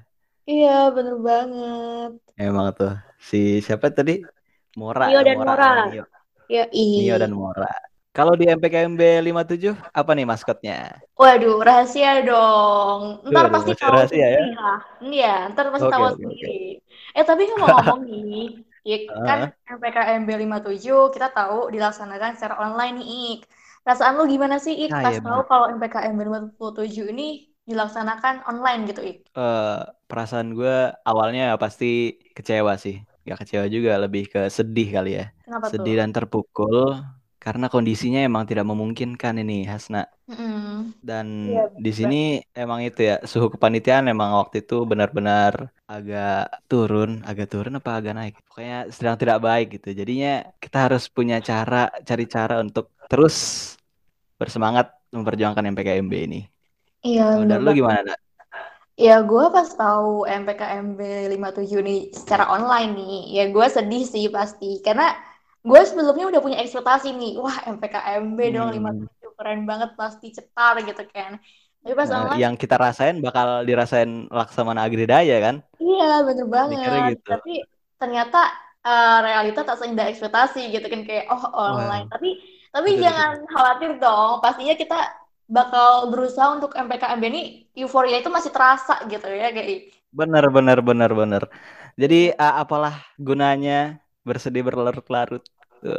Iya, 0.50 0.70
bener 0.94 1.16
banget. 1.26 2.10
Emang 2.44 2.66
tuh 2.78 2.92
si 3.28 3.36
siapa 3.66 3.86
tadi? 3.96 4.12
Mora, 4.78 5.04
Nio 5.04 5.20
ya, 5.22 5.26
dan 5.26 5.38
Mora, 5.46 5.54
Mora. 5.54 5.70
Ya, 6.48 6.64
Nio 6.96 7.14
ih. 7.14 7.22
dan 7.22 7.32
Mora. 7.40 7.70
Kalau 8.16 8.32
di 8.40 8.44
MPKMB 8.56 9.02
57 9.26 9.74
apa 10.00 10.10
nih 10.16 10.26
maskotnya? 10.30 10.74
Waduh, 11.20 11.56
rahasia 11.66 12.10
dong. 12.28 13.02
Ntar 13.30 13.46
Waduh, 13.46 13.54
pasti 13.54 13.72
tahu 13.80 13.94
rahasia 13.94 14.26
ya? 14.36 14.42
Iya, 15.04 15.26
ntar 15.50 15.66
pasti 15.72 15.88
Oke, 15.88 15.92
tahu 15.92 16.06
oke. 16.12 16.16
sendiri. 16.16 16.48
Eh, 17.16 17.24
tapi 17.28 17.42
ngomong-ngomong 17.50 17.98
nih, 18.10 18.24
Ik, 18.90 19.00
kan 19.26 19.38
Heeh. 19.38 19.52
MPKMB 19.76 20.28
57 20.42 21.00
kita 21.14 21.26
tahu 21.36 21.56
dilaksanakan 21.74 22.30
secara 22.36 22.54
online 22.64 22.94
nih, 23.00 23.06
Ik. 23.32 23.38
Perasaan 23.84 24.14
lu 24.18 24.22
gimana 24.34 24.56
sih, 24.64 24.74
Ik, 24.84 24.90
Ah 24.90 25.02
pas 25.02 25.16
iya 25.16 25.20
tahu 25.24 25.40
kalau 25.50 25.66
MPKMB 25.76 26.20
57 26.26 27.06
ini 27.12 27.22
dilaksanakan 27.68 28.34
online 28.50 28.80
gitu, 28.90 29.00
Ik? 29.10 29.16
Eh, 29.34 29.78
perasaan 30.08 30.48
gue 30.58 30.74
awalnya 31.08 31.42
pasti 31.62 31.86
kecewa 32.36 32.72
sih. 32.84 32.96
Gak 33.28 33.38
kecewa 33.40 33.64
juga, 33.74 33.90
lebih 34.04 34.22
ke 34.32 34.40
sedih 34.56 34.88
kali 34.96 35.10
ya. 35.18 35.24
Kenapa 35.44 35.66
tuh? 35.66 35.72
Sedih 35.74 35.94
dan 36.00 36.10
terpukul 36.16 36.76
karena 37.44 37.66
kondisinya 37.68 38.20
emang 38.28 38.44
tidak 38.48 38.64
memungkinkan 38.70 39.34
ini, 39.42 39.68
Hasna. 39.68 40.08
Mm-mm. 40.30 40.96
Dan 41.04 41.26
Iya, 41.52 41.62
di 41.84 41.92
sini 41.98 42.16
emang 42.56 42.80
itu 42.88 43.00
ya, 43.10 43.14
suhu 43.30 43.52
kepanitiaan 43.54 44.08
emang 44.08 44.30
waktu 44.40 44.56
itu 44.64 44.74
benar-benar 44.90 45.68
agak 45.84 46.64
turun, 46.70 47.10
agak 47.28 47.46
turun 47.52 47.74
apa 47.80 47.90
agak 48.00 48.14
naik. 48.16 48.34
Pokoknya 48.48 48.76
sedang 48.96 49.16
tidak 49.20 49.38
baik 49.46 49.66
gitu. 49.76 49.88
Jadinya 50.00 50.28
kita 50.62 50.76
harus 50.88 51.02
punya 51.16 51.36
cara, 51.44 51.76
cari 52.08 52.24
cara 52.34 52.54
untuk 52.64 52.88
terus 53.10 53.36
bersemangat 54.40 54.86
memperjuangkan 55.14 55.64
MPKMB 55.72 56.14
ini. 56.26 56.40
Iya, 57.06 57.22
bener 57.40 57.58
dari 57.58 57.64
lu 57.64 57.70
gimana, 57.78 58.00
Nak? 58.08 58.18
Ya, 59.04 59.12
gue 59.30 59.44
pas 59.54 59.68
tahu 59.80 60.22
MPKMB 60.40 61.00
57 61.34 61.80
nih 61.88 61.98
secara 62.20 62.44
online 62.54 62.90
nih, 62.98 63.14
ya 63.36 63.42
gue 63.54 63.66
sedih 63.76 64.02
sih 64.14 64.24
pasti. 64.36 64.66
Karena 64.86 65.04
gue 65.68 65.80
sebelumnya 65.88 66.24
udah 66.30 66.40
punya 66.44 66.58
ekspektasi 66.62 67.08
nih, 67.20 67.30
wah 67.42 67.56
MPKMB 67.74 68.38
dong 68.54 68.68
Hmm. 68.70 68.76
57 68.76 69.30
keren 69.38 69.60
banget 69.70 69.90
pasti 70.00 70.26
cetar 70.36 70.74
gitu 70.88 71.02
kan. 71.14 71.32
Tapi 71.82 71.94
pas 72.00 72.10
Nah, 72.10 72.16
online, 72.16 72.42
yang 72.42 72.54
kita 72.60 72.76
rasain 72.84 73.16
bakal 73.24 73.46
dirasain 73.68 74.10
Laksamana 74.36 74.80
Agridaya 74.86 75.36
kan? 75.46 75.56
iya 75.82 76.04
bener 76.26 76.46
banget. 76.56 77.10
gitu. 77.10 77.32
Tapi 77.32 77.50
ternyata 78.00 78.38
eh, 78.86 79.16
realita 79.26 79.60
tak 79.68 79.76
seindah 79.80 80.06
ekspektasi 80.12 80.60
gitu 80.74 80.86
kan 80.92 81.00
kayak 81.08 81.24
oh 81.32 81.42
online. 81.56 82.06
Wah, 82.06 82.10
Tapi 82.12 82.28
tapi 82.74 82.90
betul 82.90 83.04
betul. 83.04 83.04
jangan 83.04 83.30
khawatir 83.52 83.90
dong, 84.02 84.30
pastinya 84.44 84.74
kita 84.82 84.94
bakal 85.44 86.08
berusaha 86.08 86.56
untuk 86.56 86.72
MPKMB 86.72 87.24
ini 87.28 87.42
euforia 87.76 88.20
itu 88.20 88.32
masih 88.32 88.50
terasa 88.50 89.00
gitu 89.08 89.28
ya 89.28 89.52
kayak 89.52 89.92
Bener, 90.14 90.46
bener, 90.46 90.78
bener, 90.78 91.10
bener. 91.10 91.42
Jadi 91.98 92.30
uh, 92.38 92.62
apalah 92.62 93.02
gunanya 93.18 93.98
bersedih 94.22 94.62
berlarut-larut? 94.62 95.42
Tuh. 95.82 95.98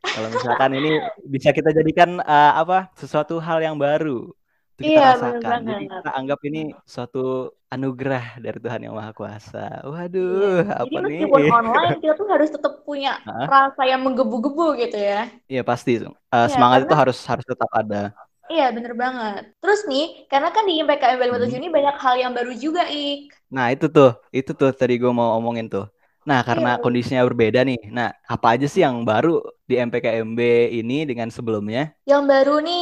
Kalau 0.00 0.28
misalkan 0.32 0.72
ini 0.80 0.96
bisa 1.28 1.52
kita 1.52 1.68
jadikan 1.76 2.24
uh, 2.24 2.56
apa 2.56 2.88
sesuatu 2.96 3.36
hal 3.36 3.60
yang 3.60 3.76
baru 3.76 4.32
untuk 4.80 4.96
kita 4.96 4.96
Iya, 4.96 5.20
bener 5.20 5.44
rasakan. 5.44 5.60
Jadi 5.68 5.84
kita 5.92 6.10
anggap 6.16 6.40
ini 6.48 6.60
suatu 6.88 7.24
anugerah 7.68 8.40
dari 8.40 8.58
Tuhan 8.64 8.80
yang 8.88 8.94
Maha 8.96 9.12
Kuasa. 9.12 9.84
Iya. 9.84 9.92
Waduh, 9.92 10.64
Jadi 10.64 10.72
apa 10.72 10.98
nih? 11.04 11.20
meskipun 11.20 11.42
online 11.52 11.96
kita 12.00 12.14
tuh 12.16 12.26
harus 12.32 12.48
tetap 12.48 12.72
punya 12.88 13.12
rasa 13.28 13.82
yang 13.84 14.00
menggebu-gebu 14.00 14.80
gitu 14.80 14.96
ya. 14.96 15.28
Iya 15.52 15.62
pasti. 15.68 16.00
Uh, 16.00 16.16
Iya, 16.32 16.48
semangat 16.48 16.88
itu 16.88 16.96
karena 16.96 17.02
harus 17.04 17.18
harus 17.28 17.44
tetap 17.44 17.70
ada. 17.76 18.16
Iya 18.52 18.64
bener 18.76 18.92
banget. 19.02 19.40
Terus 19.60 19.80
nih, 19.90 20.04
karena 20.30 20.48
kan 20.54 20.62
di 20.68 20.72
MPKM 20.84 21.18
57 21.20 21.52
Hmm. 21.52 21.60
ini 21.60 21.68
banyak 21.76 21.96
hal 22.04 22.14
yang 22.22 22.32
baru 22.38 22.52
juga, 22.64 22.82
Ik. 23.02 23.20
Nah 23.54 23.66
itu 23.74 23.86
tuh, 23.96 24.08
itu 24.38 24.50
tuh 24.60 24.70
tadi 24.80 24.92
gue 25.02 25.10
mau 25.20 25.28
omongin 25.38 25.66
tuh. 25.74 25.84
Nah 26.28 26.38
karena 26.48 26.68
Iya. 26.68 26.82
kondisinya 26.82 27.22
berbeda 27.28 27.58
nih. 27.68 27.78
Nah 27.96 28.06
apa 28.32 28.46
aja 28.54 28.66
sih 28.72 28.80
yang 28.86 28.96
baru 29.10 29.28
di 29.68 29.74
MPKMB 29.86 30.40
ini 30.78 30.94
dengan 31.10 31.28
sebelumnya? 31.36 31.80
Yang 32.10 32.22
baru 32.32 32.52
nih 32.66 32.80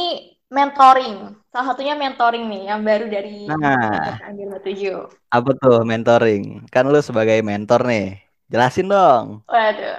mentoring. 0.55 1.15
Salah 1.51 1.65
satunya 1.69 1.93
mentoring 2.03 2.43
nih 2.51 2.61
yang 2.69 2.81
baru 2.87 3.05
dari 3.15 3.29
Nah 3.47 3.89
MPKM 3.93 4.33
57. 4.41 4.97
apa 5.35 5.49
tuh 5.61 5.75
mentoring? 5.89 6.43
Kan 6.73 6.83
lu 6.93 6.99
sebagai 7.09 7.37
mentor 7.49 7.79
nih, 7.91 8.03
jelasin 8.51 8.87
dong. 8.93 9.27
Waduh. 9.49 9.95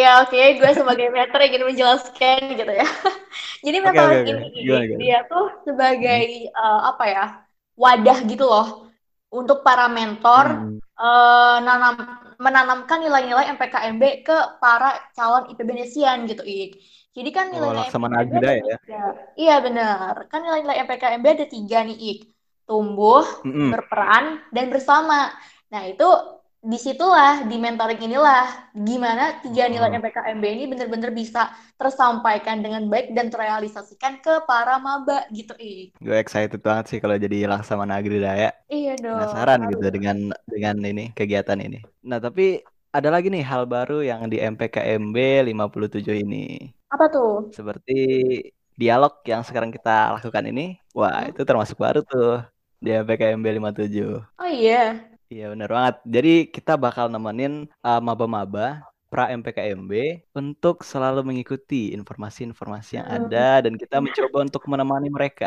Ya 0.00 0.06
oke, 0.22 0.36
gue 0.58 0.70
sebagai 0.78 1.06
mentor 1.14 1.40
ingin 1.46 1.62
menjelaskan 1.70 2.38
gitu 2.58 2.72
ya. 2.80 2.86
Jadi 3.64 3.76
oke 3.86 3.98
mentoring 4.06 4.22
oke. 4.26 4.30
ini 4.30 4.46
Gimana 4.64 4.84
gimana? 4.90 5.08
dia 5.08 5.16
tuh 5.30 5.44
Hmm. 5.98 6.22
sebagai 6.22 6.22
eh, 6.50 6.78
apa 6.90 7.04
ya? 7.14 7.22
Wadah 7.82 8.18
gitu 8.30 8.44
loh 8.52 8.66
untuk 9.38 9.56
para 9.66 9.84
mentor 9.96 10.46
Hmm. 10.46 10.78
eh, 11.00 11.56
nanam 11.66 11.94
menanamkan 12.44 12.98
nilai-nilai 13.04 13.46
MPKMB 13.54 14.02
ke 14.26 14.34
para 14.62 14.86
calon 15.16 15.42
IPB-Nesian 15.50 16.18
gitu, 16.30 16.42
Ik. 16.42 16.70
Jadi 17.16 17.28
kan 17.36 17.46
Oh 17.52 17.54
nilai-nilai 17.54 17.76
Laksamana 17.76 18.16
MPKMB 18.16 18.32
ada 18.42 18.50
Agridaya 18.50 18.62
ya? 18.70 18.78
Iya 19.40 19.52
benar. 19.66 20.14
Kan 20.30 20.38
nilai-nilai 20.44 20.76
MPKMB 20.84 21.26
ada 21.34 21.46
tiga 21.54 21.76
nih, 21.88 21.96
Ik. 22.08 22.18
Tumbuh, 22.66 23.24
Mm-mm. 23.44 23.72
berperan, 23.72 24.24
dan 24.54 24.64
bersama. 24.72 25.14
Nah, 25.72 25.82
itu 25.90 26.04
di 26.60 26.76
situlah 26.76 27.48
di 27.48 27.56
mentoring 27.56 27.96
inilah 28.04 28.72
gimana 28.76 29.40
tiga 29.40 29.64
nilai 29.64 29.88
Oh. 29.88 29.96
MPKMB 29.96 30.44
ini 30.44 30.64
benar-benar 30.68 31.10
bisa 31.10 31.48
tersampaikan 31.80 32.60
dengan 32.60 32.84
baik 32.92 33.16
dan 33.16 33.32
terrealisasikan 33.32 34.20
ke 34.20 34.44
para 34.44 34.76
maba 34.76 35.24
gitu 35.32 35.56
Ik. 35.56 35.96
Gue 35.96 36.20
excited 36.20 36.60
banget 36.60 36.84
sih 36.92 36.98
kalau 37.00 37.16
jadi 37.16 37.48
Laksamana 37.48 37.96
Agri 37.96 38.20
Daya. 38.20 38.52
Iya 38.68 38.92
dong. 39.00 39.16
Penasaran 39.16 39.60
gitu 39.72 39.86
dengan 39.88 40.16
dengan 40.44 40.76
ini 40.84 41.04
kegiatan 41.16 41.56
ini. 41.56 41.80
Nah, 42.04 42.20
tapi 42.20 42.60
ada 42.92 43.08
lagi 43.08 43.32
nih 43.32 43.40
hal 43.40 43.64
baru 43.64 44.04
yang 44.04 44.28
di 44.28 44.36
MPKMB 44.36 45.16
57 45.48 46.12
ini. 46.12 46.68
Apa 46.92 47.08
tuh? 47.08 47.48
Seperti 47.56 47.96
dialog 48.76 49.20
yang 49.24 49.40
sekarang 49.44 49.72
kita 49.72 50.12
lakukan 50.16 50.44
ini. 50.44 50.76
Wah, 50.92 51.24
Hmm? 51.24 51.30
itu 51.32 51.40
termasuk 51.48 51.76
baru 51.80 52.04
tuh 52.04 52.44
di 52.80 52.90
MPKMB 52.92 53.46
57. 53.56 54.20
Oh 54.36 54.50
iya. 54.50 55.09
Iya 55.32 55.44
benar 55.52 55.68
banget. 55.76 55.94
Jadi 56.14 56.30
kita 56.54 56.72
bakal 56.84 57.06
nemenin 57.12 57.52
uh, 57.86 58.00
maba-maba 58.06 58.82
pra 59.10 59.22
MPKMB 59.38 59.92
untuk 60.38 60.82
selalu 60.90 61.20
mengikuti 61.28 61.94
informasi-informasi 61.96 62.90
yang 62.98 63.08
Hmm. 63.08 63.16
ada 63.18 63.38
dan 63.64 63.74
kita 63.82 63.96
mencoba 64.04 64.36
untuk 64.46 64.62
menemani 64.70 65.08
mereka. 65.10 65.46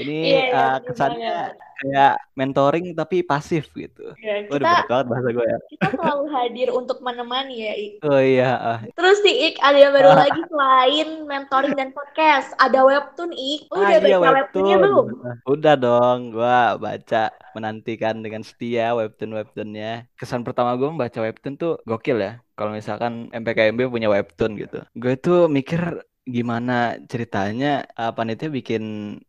Ini 0.00 0.12
Iya, 0.22 0.38
iya, 0.50 0.58
uh, 0.58 0.76
kesannya. 0.86 1.34
Kayak 1.76 2.14
mentoring 2.32 2.86
tapi 2.92 3.22
pasif 3.22 3.70
gitu. 3.72 4.14
Ya, 4.16 4.46
Waduh 4.46 4.60
kita 4.60 4.66
berat 4.66 4.86
banget 4.86 5.06
bahasa 5.08 5.28
gue 5.30 5.46
ya. 5.46 5.58
kita 5.68 5.86
selalu 5.92 6.24
hadir 6.30 6.68
untuk 6.70 6.98
menemani 6.98 7.54
ya 7.60 7.72
Ik. 7.74 7.92
Oh 8.02 8.18
iya, 8.18 8.50
ah. 8.54 8.78
Terus 8.90 9.18
nih 9.20 9.36
Ik, 9.44 9.54
ada 9.58 9.78
yang 9.78 9.92
baru 9.92 10.10
lagi 10.12 10.40
selain 10.44 11.08
mentoring 11.24 11.74
dan 11.74 11.90
podcast. 11.90 12.52
Ada 12.56 12.80
webtoon 12.80 13.32
Ik. 13.32 13.60
Lu 13.68 13.76
Ah, 13.76 13.88
udah 13.90 13.98
iya 14.00 14.16
baca 14.16 14.30
webtoonnya 14.34 14.76
webtoon. 14.76 14.82
belum? 14.82 15.06
Udah 15.46 15.74
dong, 15.76 16.18
gua 16.30 16.56
baca 16.76 17.22
menantikan 17.52 18.18
dengan 18.18 18.42
setia 18.42 18.92
webtoon-webtoonnya. 18.92 20.10
Kesan 20.14 20.42
pertama 20.42 20.74
gue 20.74 20.86
membaca 20.86 21.18
webtoon 21.18 21.54
tuh 21.54 21.78
gokil 21.82 22.18
ya. 22.18 22.32
Kalau 22.54 22.70
misalkan 22.70 23.30
MPKMB 23.30 23.88
punya 23.88 24.06
webtoon 24.06 24.54
gitu. 24.54 24.78
Gue 24.92 25.14
tuh 25.16 25.46
mikir 25.46 26.02
gimana 26.24 26.96
ceritanya 27.04 27.84
uh, 28.00 28.08
panitia 28.16 28.48
bikin 28.48 28.82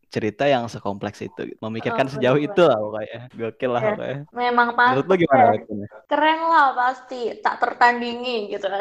cerita 0.08 0.48
yang 0.48 0.64
sekompleks 0.64 1.20
itu 1.20 1.52
gitu. 1.52 1.60
Memikirkan 1.60 2.08
Oh, 2.08 2.12
sejauh 2.16 2.40
bener 2.40 2.48
itu 2.48 2.62
lah 2.64 2.78
pokoknya. 2.80 3.20
Gokil 3.36 3.70
lah 3.70 3.82
Iya. 3.84 3.90
pokoknya. 3.92 4.18
Memang 4.32 4.68
Menurut 4.72 5.04
lo 5.04 5.12
pantas 5.12 5.20
gimana 5.20 5.44
ya. 5.52 5.86
Keren 6.08 6.40
lah 6.48 6.66
pasti, 6.72 7.20
tak 7.44 7.54
tertandingi 7.60 8.36
gitu. 8.48 8.66
Tak. 8.66 8.80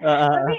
Ah, 0.00 0.06
ah, 0.06 0.30
ah, 0.30 0.34
Tapi 0.46 0.56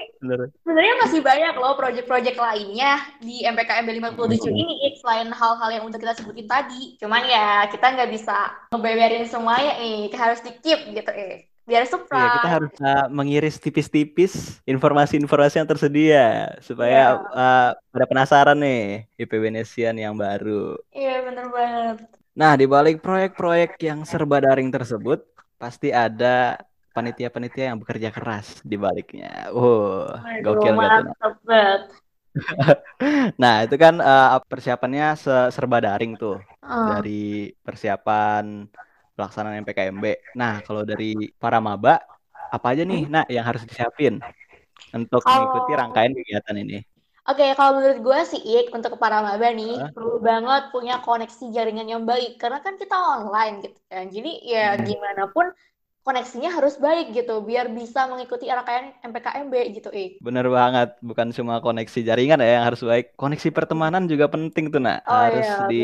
sebenarnya 0.62 0.96
masih 1.02 1.20
banyak 1.24 1.54
loh 1.56 1.74
project-project 1.80 2.38
lainnya 2.38 3.00
di 3.24 3.42
MPKMB 3.42 3.90
57 4.14 4.52
ini 4.52 4.92
Ik, 4.92 5.00
selain 5.00 5.32
hal-hal 5.32 5.70
yang 5.72 5.84
udah 5.88 5.98
kita 5.98 6.14
sebutin 6.20 6.46
tadi. 6.46 7.00
Cuman 7.00 7.24
ya 7.26 7.66
kita 7.72 7.88
nggak 7.96 8.12
bisa 8.12 8.36
ngebeberin 8.70 9.26
semuanya 9.26 9.80
Ik, 9.80 10.14
harus 10.14 10.44
di-keep 10.44 10.92
gitu 10.92 11.12
Ik. 11.12 11.51
Biar 11.62 11.86
Iya, 11.86 11.88
kita 11.88 11.94
surprise. 11.94 12.50
harus 12.50 12.74
uh, 12.82 13.06
mengiris 13.08 13.56
tipis-tipis 13.62 14.60
informasi-informasi 14.66 15.62
yang 15.62 15.70
tersedia 15.70 16.26
supaya 16.60 17.22
Iya. 17.22 17.32
uh, 17.32 17.70
pada 17.94 18.06
penasaran 18.10 18.58
nih 18.58 19.06
IPB 19.16 19.54
Nesian 19.54 19.96
yang 19.96 20.18
baru. 20.18 20.76
Iya 20.92 21.22
bener 21.22 21.48
banget. 21.48 21.98
Nah, 22.32 22.56
di 22.56 22.66
balik 22.66 23.04
proyek-proyek 23.04 23.78
yang 23.84 24.08
serba 24.08 24.42
daring 24.42 24.72
tersebut, 24.72 25.22
pasti 25.56 25.92
ada 25.92 26.58
panitia-panitia 26.92 27.72
yang 27.72 27.80
bekerja 27.80 28.10
keras 28.10 28.60
di 28.64 28.76
baliknya. 28.76 29.52
Waduh, 29.54 30.44
gokil 30.44 30.76
banget. 30.76 31.14
Nah, 33.36 33.68
itu 33.68 33.76
kan 33.76 34.00
uh, 34.00 34.40
persiapannya 34.48 35.20
se- 35.20 35.52
serba 35.52 35.84
daring 35.84 36.16
tuh. 36.16 36.40
Oh. 36.64 36.88
Dari 36.96 37.52
persiapan 37.60 38.72
pelaksanaan 39.22 39.62
MPKMB. 39.64 40.06
Nah, 40.42 40.54
kalau 40.66 40.82
dari 40.92 41.06
para 41.42 41.60
maba, 41.68 41.92
apa 42.56 42.68
aja 42.74 42.84
nih, 42.92 43.02
nah 43.14 43.24
yang 43.36 43.46
harus 43.50 43.64
disiapin 43.70 44.14
untuk 44.98 45.24
mengikuti 45.34 45.72
Oh. 45.78 45.78
rangkaian 45.80 46.14
kegiatan 46.18 46.58
ini? 46.64 46.76
Oke, 47.30 47.46
kalau 47.58 47.72
menurut 47.78 48.00
gue 48.08 48.20
sih 48.32 48.42
Ik, 48.42 48.66
untuk 48.78 48.94
para 48.98 49.22
maba 49.22 49.48
nih, 49.54 49.72
Hah? 49.76 49.92
perlu 49.94 50.18
banget 50.30 50.62
punya 50.74 50.94
koneksi 51.06 51.44
jaringan 51.56 51.88
yang 51.94 52.04
baik. 52.12 52.30
Karena 52.42 52.60
kan 52.66 52.74
kita 52.82 52.96
online 52.98 53.54
gitu 53.66 53.80
kan. 53.92 54.06
Jadi 54.16 54.30
ya 54.54 54.62
Hmm. 54.62 54.86
gimana 54.88 55.24
pun 55.34 55.46
koneksinya 56.02 56.50
harus 56.50 56.82
baik 56.82 57.14
gitu, 57.14 57.46
biar 57.46 57.70
bisa 57.70 58.10
mengikuti 58.10 58.50
rangkaian 58.50 58.94
MPKMB 59.06 59.54
gitu 59.78 59.90
Ik. 59.94 60.18
Bener 60.18 60.50
banget, 60.50 60.98
bukan 61.06 61.30
cuma 61.30 61.62
koneksi 61.62 62.00
jaringan 62.02 62.42
ya 62.42 62.58
yang 62.58 62.66
harus 62.66 62.82
baik, 62.82 63.14
koneksi 63.16 63.50
pertemanan 63.54 64.10
juga 64.10 64.26
penting 64.26 64.74
tuh, 64.74 64.82
nak. 64.82 65.06
Oh 65.06 65.14
Harus 65.14 65.46
iya, 65.46 65.68
di 65.70 65.84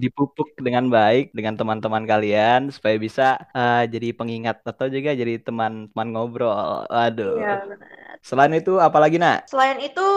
dipupuk 0.00 0.56
dengan 0.60 0.88
baik 0.88 1.36
dengan 1.36 1.54
teman-teman 1.56 2.04
kalian 2.08 2.72
supaya 2.72 2.96
bisa 2.96 3.36
uh, 3.52 3.84
jadi 3.84 4.16
pengingat 4.16 4.64
atau 4.64 4.88
juga 4.88 5.12
jadi 5.12 5.40
teman-teman 5.40 6.08
ngobrol. 6.16 6.88
Aduh. 6.88 7.36
Iya, 7.36 7.54
Selain 8.24 8.52
itu, 8.56 8.80
apalagi, 8.80 9.20
nak? 9.20 9.46
Selain 9.50 9.78
itu, 9.82 10.08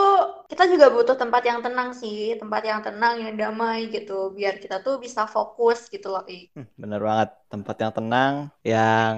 kita 0.48 0.66
juga 0.66 0.90
butuh 0.90 1.20
tempat 1.20 1.44
yang 1.46 1.60
tenang 1.60 1.94
sih, 1.94 2.36
tempat 2.40 2.62
yang 2.66 2.80
tenang, 2.82 3.22
yang 3.22 3.36
damai 3.36 3.92
gitu, 3.92 4.32
biar 4.34 4.58
kita 4.58 4.82
tuh 4.82 4.98
bisa 4.98 5.28
fokus 5.28 5.92
gitu 5.92 6.10
loh, 6.10 6.24
Ik. 6.26 6.50
Hmm, 6.56 6.68
Bener 6.80 7.00
banget, 7.04 7.30
tempat 7.52 7.76
yang 7.78 7.94
tenang 7.94 8.34
yang 8.66 9.14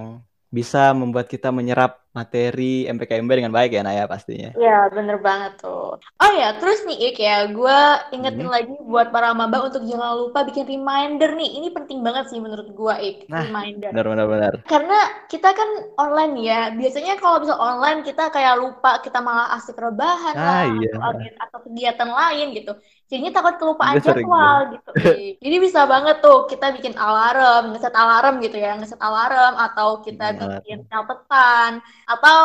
bisa 0.51 0.91
membuat 0.91 1.31
kita 1.31 1.47
menyerap 1.53 2.00
materi 2.17 2.63
MPKMB 2.93 3.31
dengan 3.39 3.53
baik 3.57 3.71
ya, 3.77 3.81
Naya 3.87 4.03
pastinya. 4.13 4.49
Iya, 4.57 4.71
bener 4.95 5.15
banget 5.27 5.51
tuh. 5.61 5.79
Oh 6.21 6.31
ya, 6.39 6.45
terus 6.59 6.77
nih 6.87 6.97
Ik 7.05 7.13
ya, 7.25 7.31
gue 7.55 7.73
ingetin 8.15 8.47
Hmm. 8.47 8.53
lagi 8.55 8.73
buat 8.91 9.07
para 9.13 9.27
maba 9.39 9.57
untuk 9.67 9.81
jangan 9.91 10.11
lupa 10.21 10.39
bikin 10.47 10.65
reminder 10.73 11.29
nih. 11.39 11.49
Ini 11.57 11.67
penting 11.75 11.99
banget 12.05 12.23
sih 12.31 12.39
menurut 12.45 12.67
gue 12.79 12.93
Ik, 13.07 13.15
Nah, 13.31 13.43
reminder. 13.43 13.93
Bener, 13.93 14.05
bener, 14.11 14.27
bener. 14.33 14.53
Karena 14.69 14.93
kita 15.31 15.47
kan 15.59 15.69
online 16.03 16.33
ya, 16.47 16.55
biasanya 16.79 17.11
kalau 17.21 17.37
bisa 17.43 17.55
online 17.67 17.99
kita 18.07 18.21
kayak 18.35 18.53
lupa, 18.61 18.89
kita 19.05 19.17
malah 19.27 19.47
asik 19.55 19.75
rebahan 19.85 20.35
Ah, 20.35 20.43
lah, 20.47 20.65
iya. 20.67 20.91
atau, 20.95 21.09
atau 21.43 21.59
kegiatan 21.65 22.09
lain 22.19 22.45
gitu. 22.57 22.71
Jadinya 23.11 23.31
takut 23.37 23.55
kelupaan 23.59 23.99
sering 24.01 24.29
jadwal 24.31 24.57
gitu. 24.73 24.91
Jadi 25.43 25.55
bisa 25.65 25.81
banget 25.93 26.15
tuh 26.23 26.47
kita 26.51 26.65
bikin 26.77 26.95
alarm, 26.95 27.75
ngeset 27.75 27.91
alarm 27.91 28.33
gitu 28.45 28.55
ya, 28.55 28.71
ngeset 28.79 29.01
alarm 29.03 29.53
atau 29.59 29.99
kita 30.05 30.23
Bikin 30.31 30.41
alarm. 30.41 30.63
bikin 30.63 30.79
catatan 30.91 31.71
atau 32.07 32.39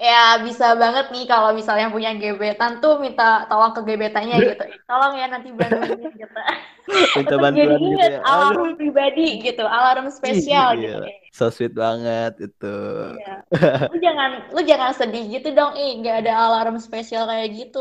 ya 0.00 0.40
bisa 0.46 0.64
banget 0.82 1.04
nih 1.12 1.24
kalau 1.28 1.50
misalnya 1.58 1.86
punya 1.94 2.10
gebetan 2.16 2.80
tuh 2.82 2.96
minta 3.04 3.44
tolong 3.50 3.72
ke 3.76 3.80
gebetannya 3.88 4.36
gitu. 4.48 4.62
Tolong 4.88 5.12
ya 5.20 5.26
nanti 5.28 5.48
bantuin 5.60 6.10
gitu. 6.16 6.40
Minta 7.16 7.34
bantuan 7.38 7.80
jadi 7.80 7.86
gitu 7.92 8.06
ya. 8.14 8.20
alarm 8.30 8.56
Aduh. 8.56 8.76
pribadi 8.78 9.20
gitu, 9.44 9.62
alarm 9.66 10.06
spesial 10.18 10.68
gitu. 10.82 10.96
Iya. 11.02 11.12
So 11.36 11.50
sweet 11.52 11.72
banget 11.76 12.32
itu. 12.40 12.66
Iya. 13.12 13.30
Lu 13.90 13.94
jangan 14.04 14.30
lu 14.54 14.60
jangan 14.70 14.92
sedih 14.98 15.22
gitu 15.34 15.48
dong, 15.58 15.72
ih, 15.80 15.90
nggak 16.00 16.16
ada 16.26 16.32
alarm 16.46 16.76
spesial 16.86 17.22
kayak 17.30 17.48
gitu. 17.58 17.78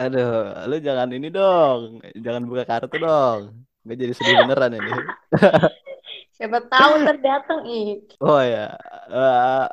Aduh, 0.00 0.64
lu 0.68 0.76
jangan 0.86 1.08
ini 1.16 1.28
dong. 1.36 1.80
Jangan 2.24 2.42
buka 2.48 2.64
kartu 2.70 2.96
dong. 3.04 3.40
Gue 3.84 3.94
jadi 4.00 4.12
sedih 4.16 4.36
beneran 4.40 4.72
ini. 4.80 4.90
Siapa 6.36 6.58
tahu 6.72 6.92
terdatang, 7.04 7.60
ih. 7.68 8.00
Oh 8.24 8.40
ya. 8.40 8.72
Eh, 9.12 9.64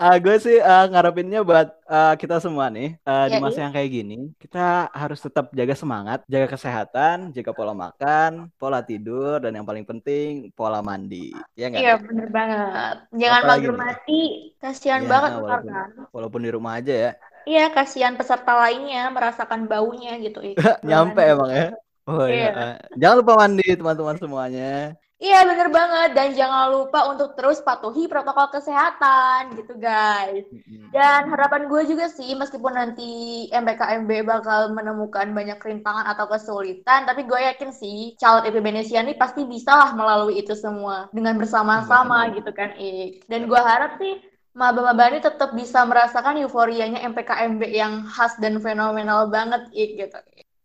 ah, 0.00 0.16
gue 0.24 0.36
sih 0.44 0.56
eh, 0.56 0.84
ngarepinnya 0.90 1.40
buat 1.48 1.68
eh, 1.84 2.14
kita 2.20 2.40
semua 2.44 2.66
nih 2.72 2.96
eh, 2.96 3.26
di 3.32 3.36
Ya, 3.36 3.42
masa 3.44 3.58
yang 3.64 3.74
kayak 3.76 3.90
gini, 3.92 4.14
kita 4.42 4.88
harus 4.92 5.18
tetap 5.20 5.52
jaga 5.52 5.74
semangat, 5.76 6.18
jaga 6.32 6.46
kesehatan, 6.54 7.16
jaga 7.36 7.52
pola 7.52 7.72
makan, 7.76 8.30
pola 8.60 8.80
tidur, 8.80 9.36
dan 9.44 9.52
yang 9.56 9.66
paling 9.68 9.84
penting 9.84 10.48
pola 10.56 10.80
mandi. 10.80 11.44
Ya 11.58 11.68
nggak? 11.68 11.84
Iya, 11.84 11.92
bener 12.00 12.28
banget. 12.32 12.94
Jangan 13.20 13.42
mager 13.48 13.72
mati, 13.76 14.20
kasihan 14.62 15.02
Iya, 15.02 15.10
banget 15.12 15.30
ntar 15.36 15.40
walaupun 15.44 15.72
kan. 15.72 15.90
walaupun 16.14 16.40
di 16.46 16.50
rumah 16.56 16.72
aja 16.80 16.94
ya. 16.94 17.10
Iya, 17.50 17.64
kasihan 17.74 18.14
peserta 18.14 18.52
lainnya 18.54 19.10
merasakan 19.10 19.66
baunya 19.66 20.14
gitu. 20.22 20.38
Nyampe 20.88 21.20
emang 21.34 21.50
ya. 21.50 21.66
Oh 22.06 22.26
Iya. 22.26 22.50
iya. 22.54 22.68
Jangan 22.94 23.16
lupa 23.22 23.32
mandi 23.42 23.66
teman-teman 23.74 24.16
semuanya. 24.22 24.94
Iya, 25.20 25.44
bener 25.44 25.68
banget. 25.68 26.10
Dan 26.16 26.28
jangan 26.32 26.72
lupa 26.72 27.12
untuk 27.12 27.36
terus 27.36 27.60
patuhi 27.60 28.08
protokol 28.08 28.48
kesehatan 28.56 29.52
gitu, 29.52 29.76
guys. 29.76 30.48
Dan 30.96 31.28
harapan 31.28 31.68
gue 31.68 31.82
juga 31.92 32.08
sih, 32.08 32.32
meskipun 32.32 32.72
nanti 32.72 33.10
MPKMB 33.52 34.10
bakal 34.24 34.72
menemukan 34.72 35.28
banyak 35.36 35.60
rintangan 35.60 36.08
atau 36.08 36.24
kesulitan, 36.24 37.04
tapi 37.04 37.28
gue 37.28 37.36
yakin 37.36 37.68
sih, 37.70 38.16
calon 38.16 38.48
Indonesia 38.48 38.98
ini 39.04 39.12
pasti 39.14 39.44
bisa 39.44 39.76
lah 39.76 39.90
melalui 39.92 40.40
itu 40.40 40.56
semua 40.56 41.12
dengan 41.12 41.36
bersama-sama 41.36 42.32
gitu 42.32 42.50
kan, 42.56 42.72
Ik. 42.80 43.28
Dan 43.28 43.44
gue 43.44 43.60
harap 43.60 44.00
sih, 44.00 44.24
maba-maba 44.50 45.10
ini 45.10 45.22
tetap 45.22 45.54
bisa 45.54 45.86
merasakan 45.86 46.42
euforianya 46.42 47.00
MPKMB 47.06 47.62
yang 47.70 48.04
khas 48.06 48.34
dan 48.42 48.58
fenomenal 48.58 49.30
banget, 49.30 49.66
Ik, 49.70 49.96
gitu. 49.96 50.18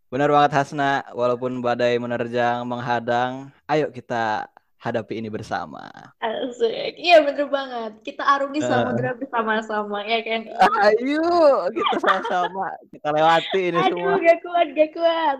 Benar 0.09 0.29
banget 0.31 0.51
Hasna, 0.53 1.03
walaupun 1.11 1.59
badai 1.59 1.97
menerjang 1.99 2.63
menghadang, 2.63 3.51
ayo 3.67 3.89
kita 3.89 4.47
hadapi 4.77 5.17
ini 5.17 5.33
bersama. 5.33 5.89
Asik. 6.21 6.93
Iya, 7.01 7.25
bener 7.25 7.49
banget. 7.49 7.91
Kita 8.05 8.21
arungi 8.21 8.61
Eh. 8.61 8.69
samudera 8.69 9.17
bersama-sama, 9.17 10.05
ya 10.05 10.21
kan? 10.21 10.41
Ayo 10.85 11.25
kita 11.73 11.95
sama-sama 12.05 12.69
kita 12.93 13.09
lewati 13.09 13.61
ini 13.73 13.79
semua. 13.81 14.13
Aduh, 14.13 14.21
gak 14.21 14.37
kuat, 14.45 14.67
gak 14.77 14.89
kuat. 14.93 15.39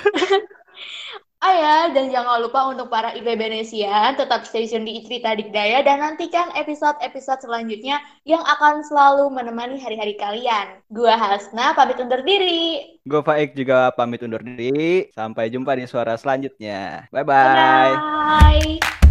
Ah 1.42 1.58
ya, 1.58 1.76
dan 1.90 2.06
jangan 2.14 2.38
lupa 2.38 2.70
untuk 2.70 2.86
para 2.86 3.18
IPB 3.18 3.66
tetap 4.14 4.46
stay 4.46 4.62
tune 4.70 4.86
di 4.86 5.02
Cerita 5.02 5.34
Dikdaya 5.34 5.82
dan 5.82 5.98
nantikan 5.98 6.54
episode-episode 6.54 7.42
selanjutnya 7.42 7.98
yang 8.22 8.46
akan 8.46 8.86
selalu 8.86 9.26
menemani 9.26 9.82
hari-hari 9.82 10.14
kalian. 10.14 10.78
Gua 10.94 11.18
Hasna 11.18 11.74
pamit 11.74 11.98
undur 11.98 12.22
diri. 12.22 12.94
Gue 13.02 13.26
Faik 13.26 13.58
juga 13.58 13.90
pamit 13.98 14.22
undur 14.22 14.38
diri. 14.46 15.10
Sampai 15.10 15.50
jumpa 15.50 15.74
di 15.74 15.90
suara 15.90 16.14
selanjutnya. 16.14 17.10
Bye-bye. 17.10 17.90
Bye. 17.98 19.01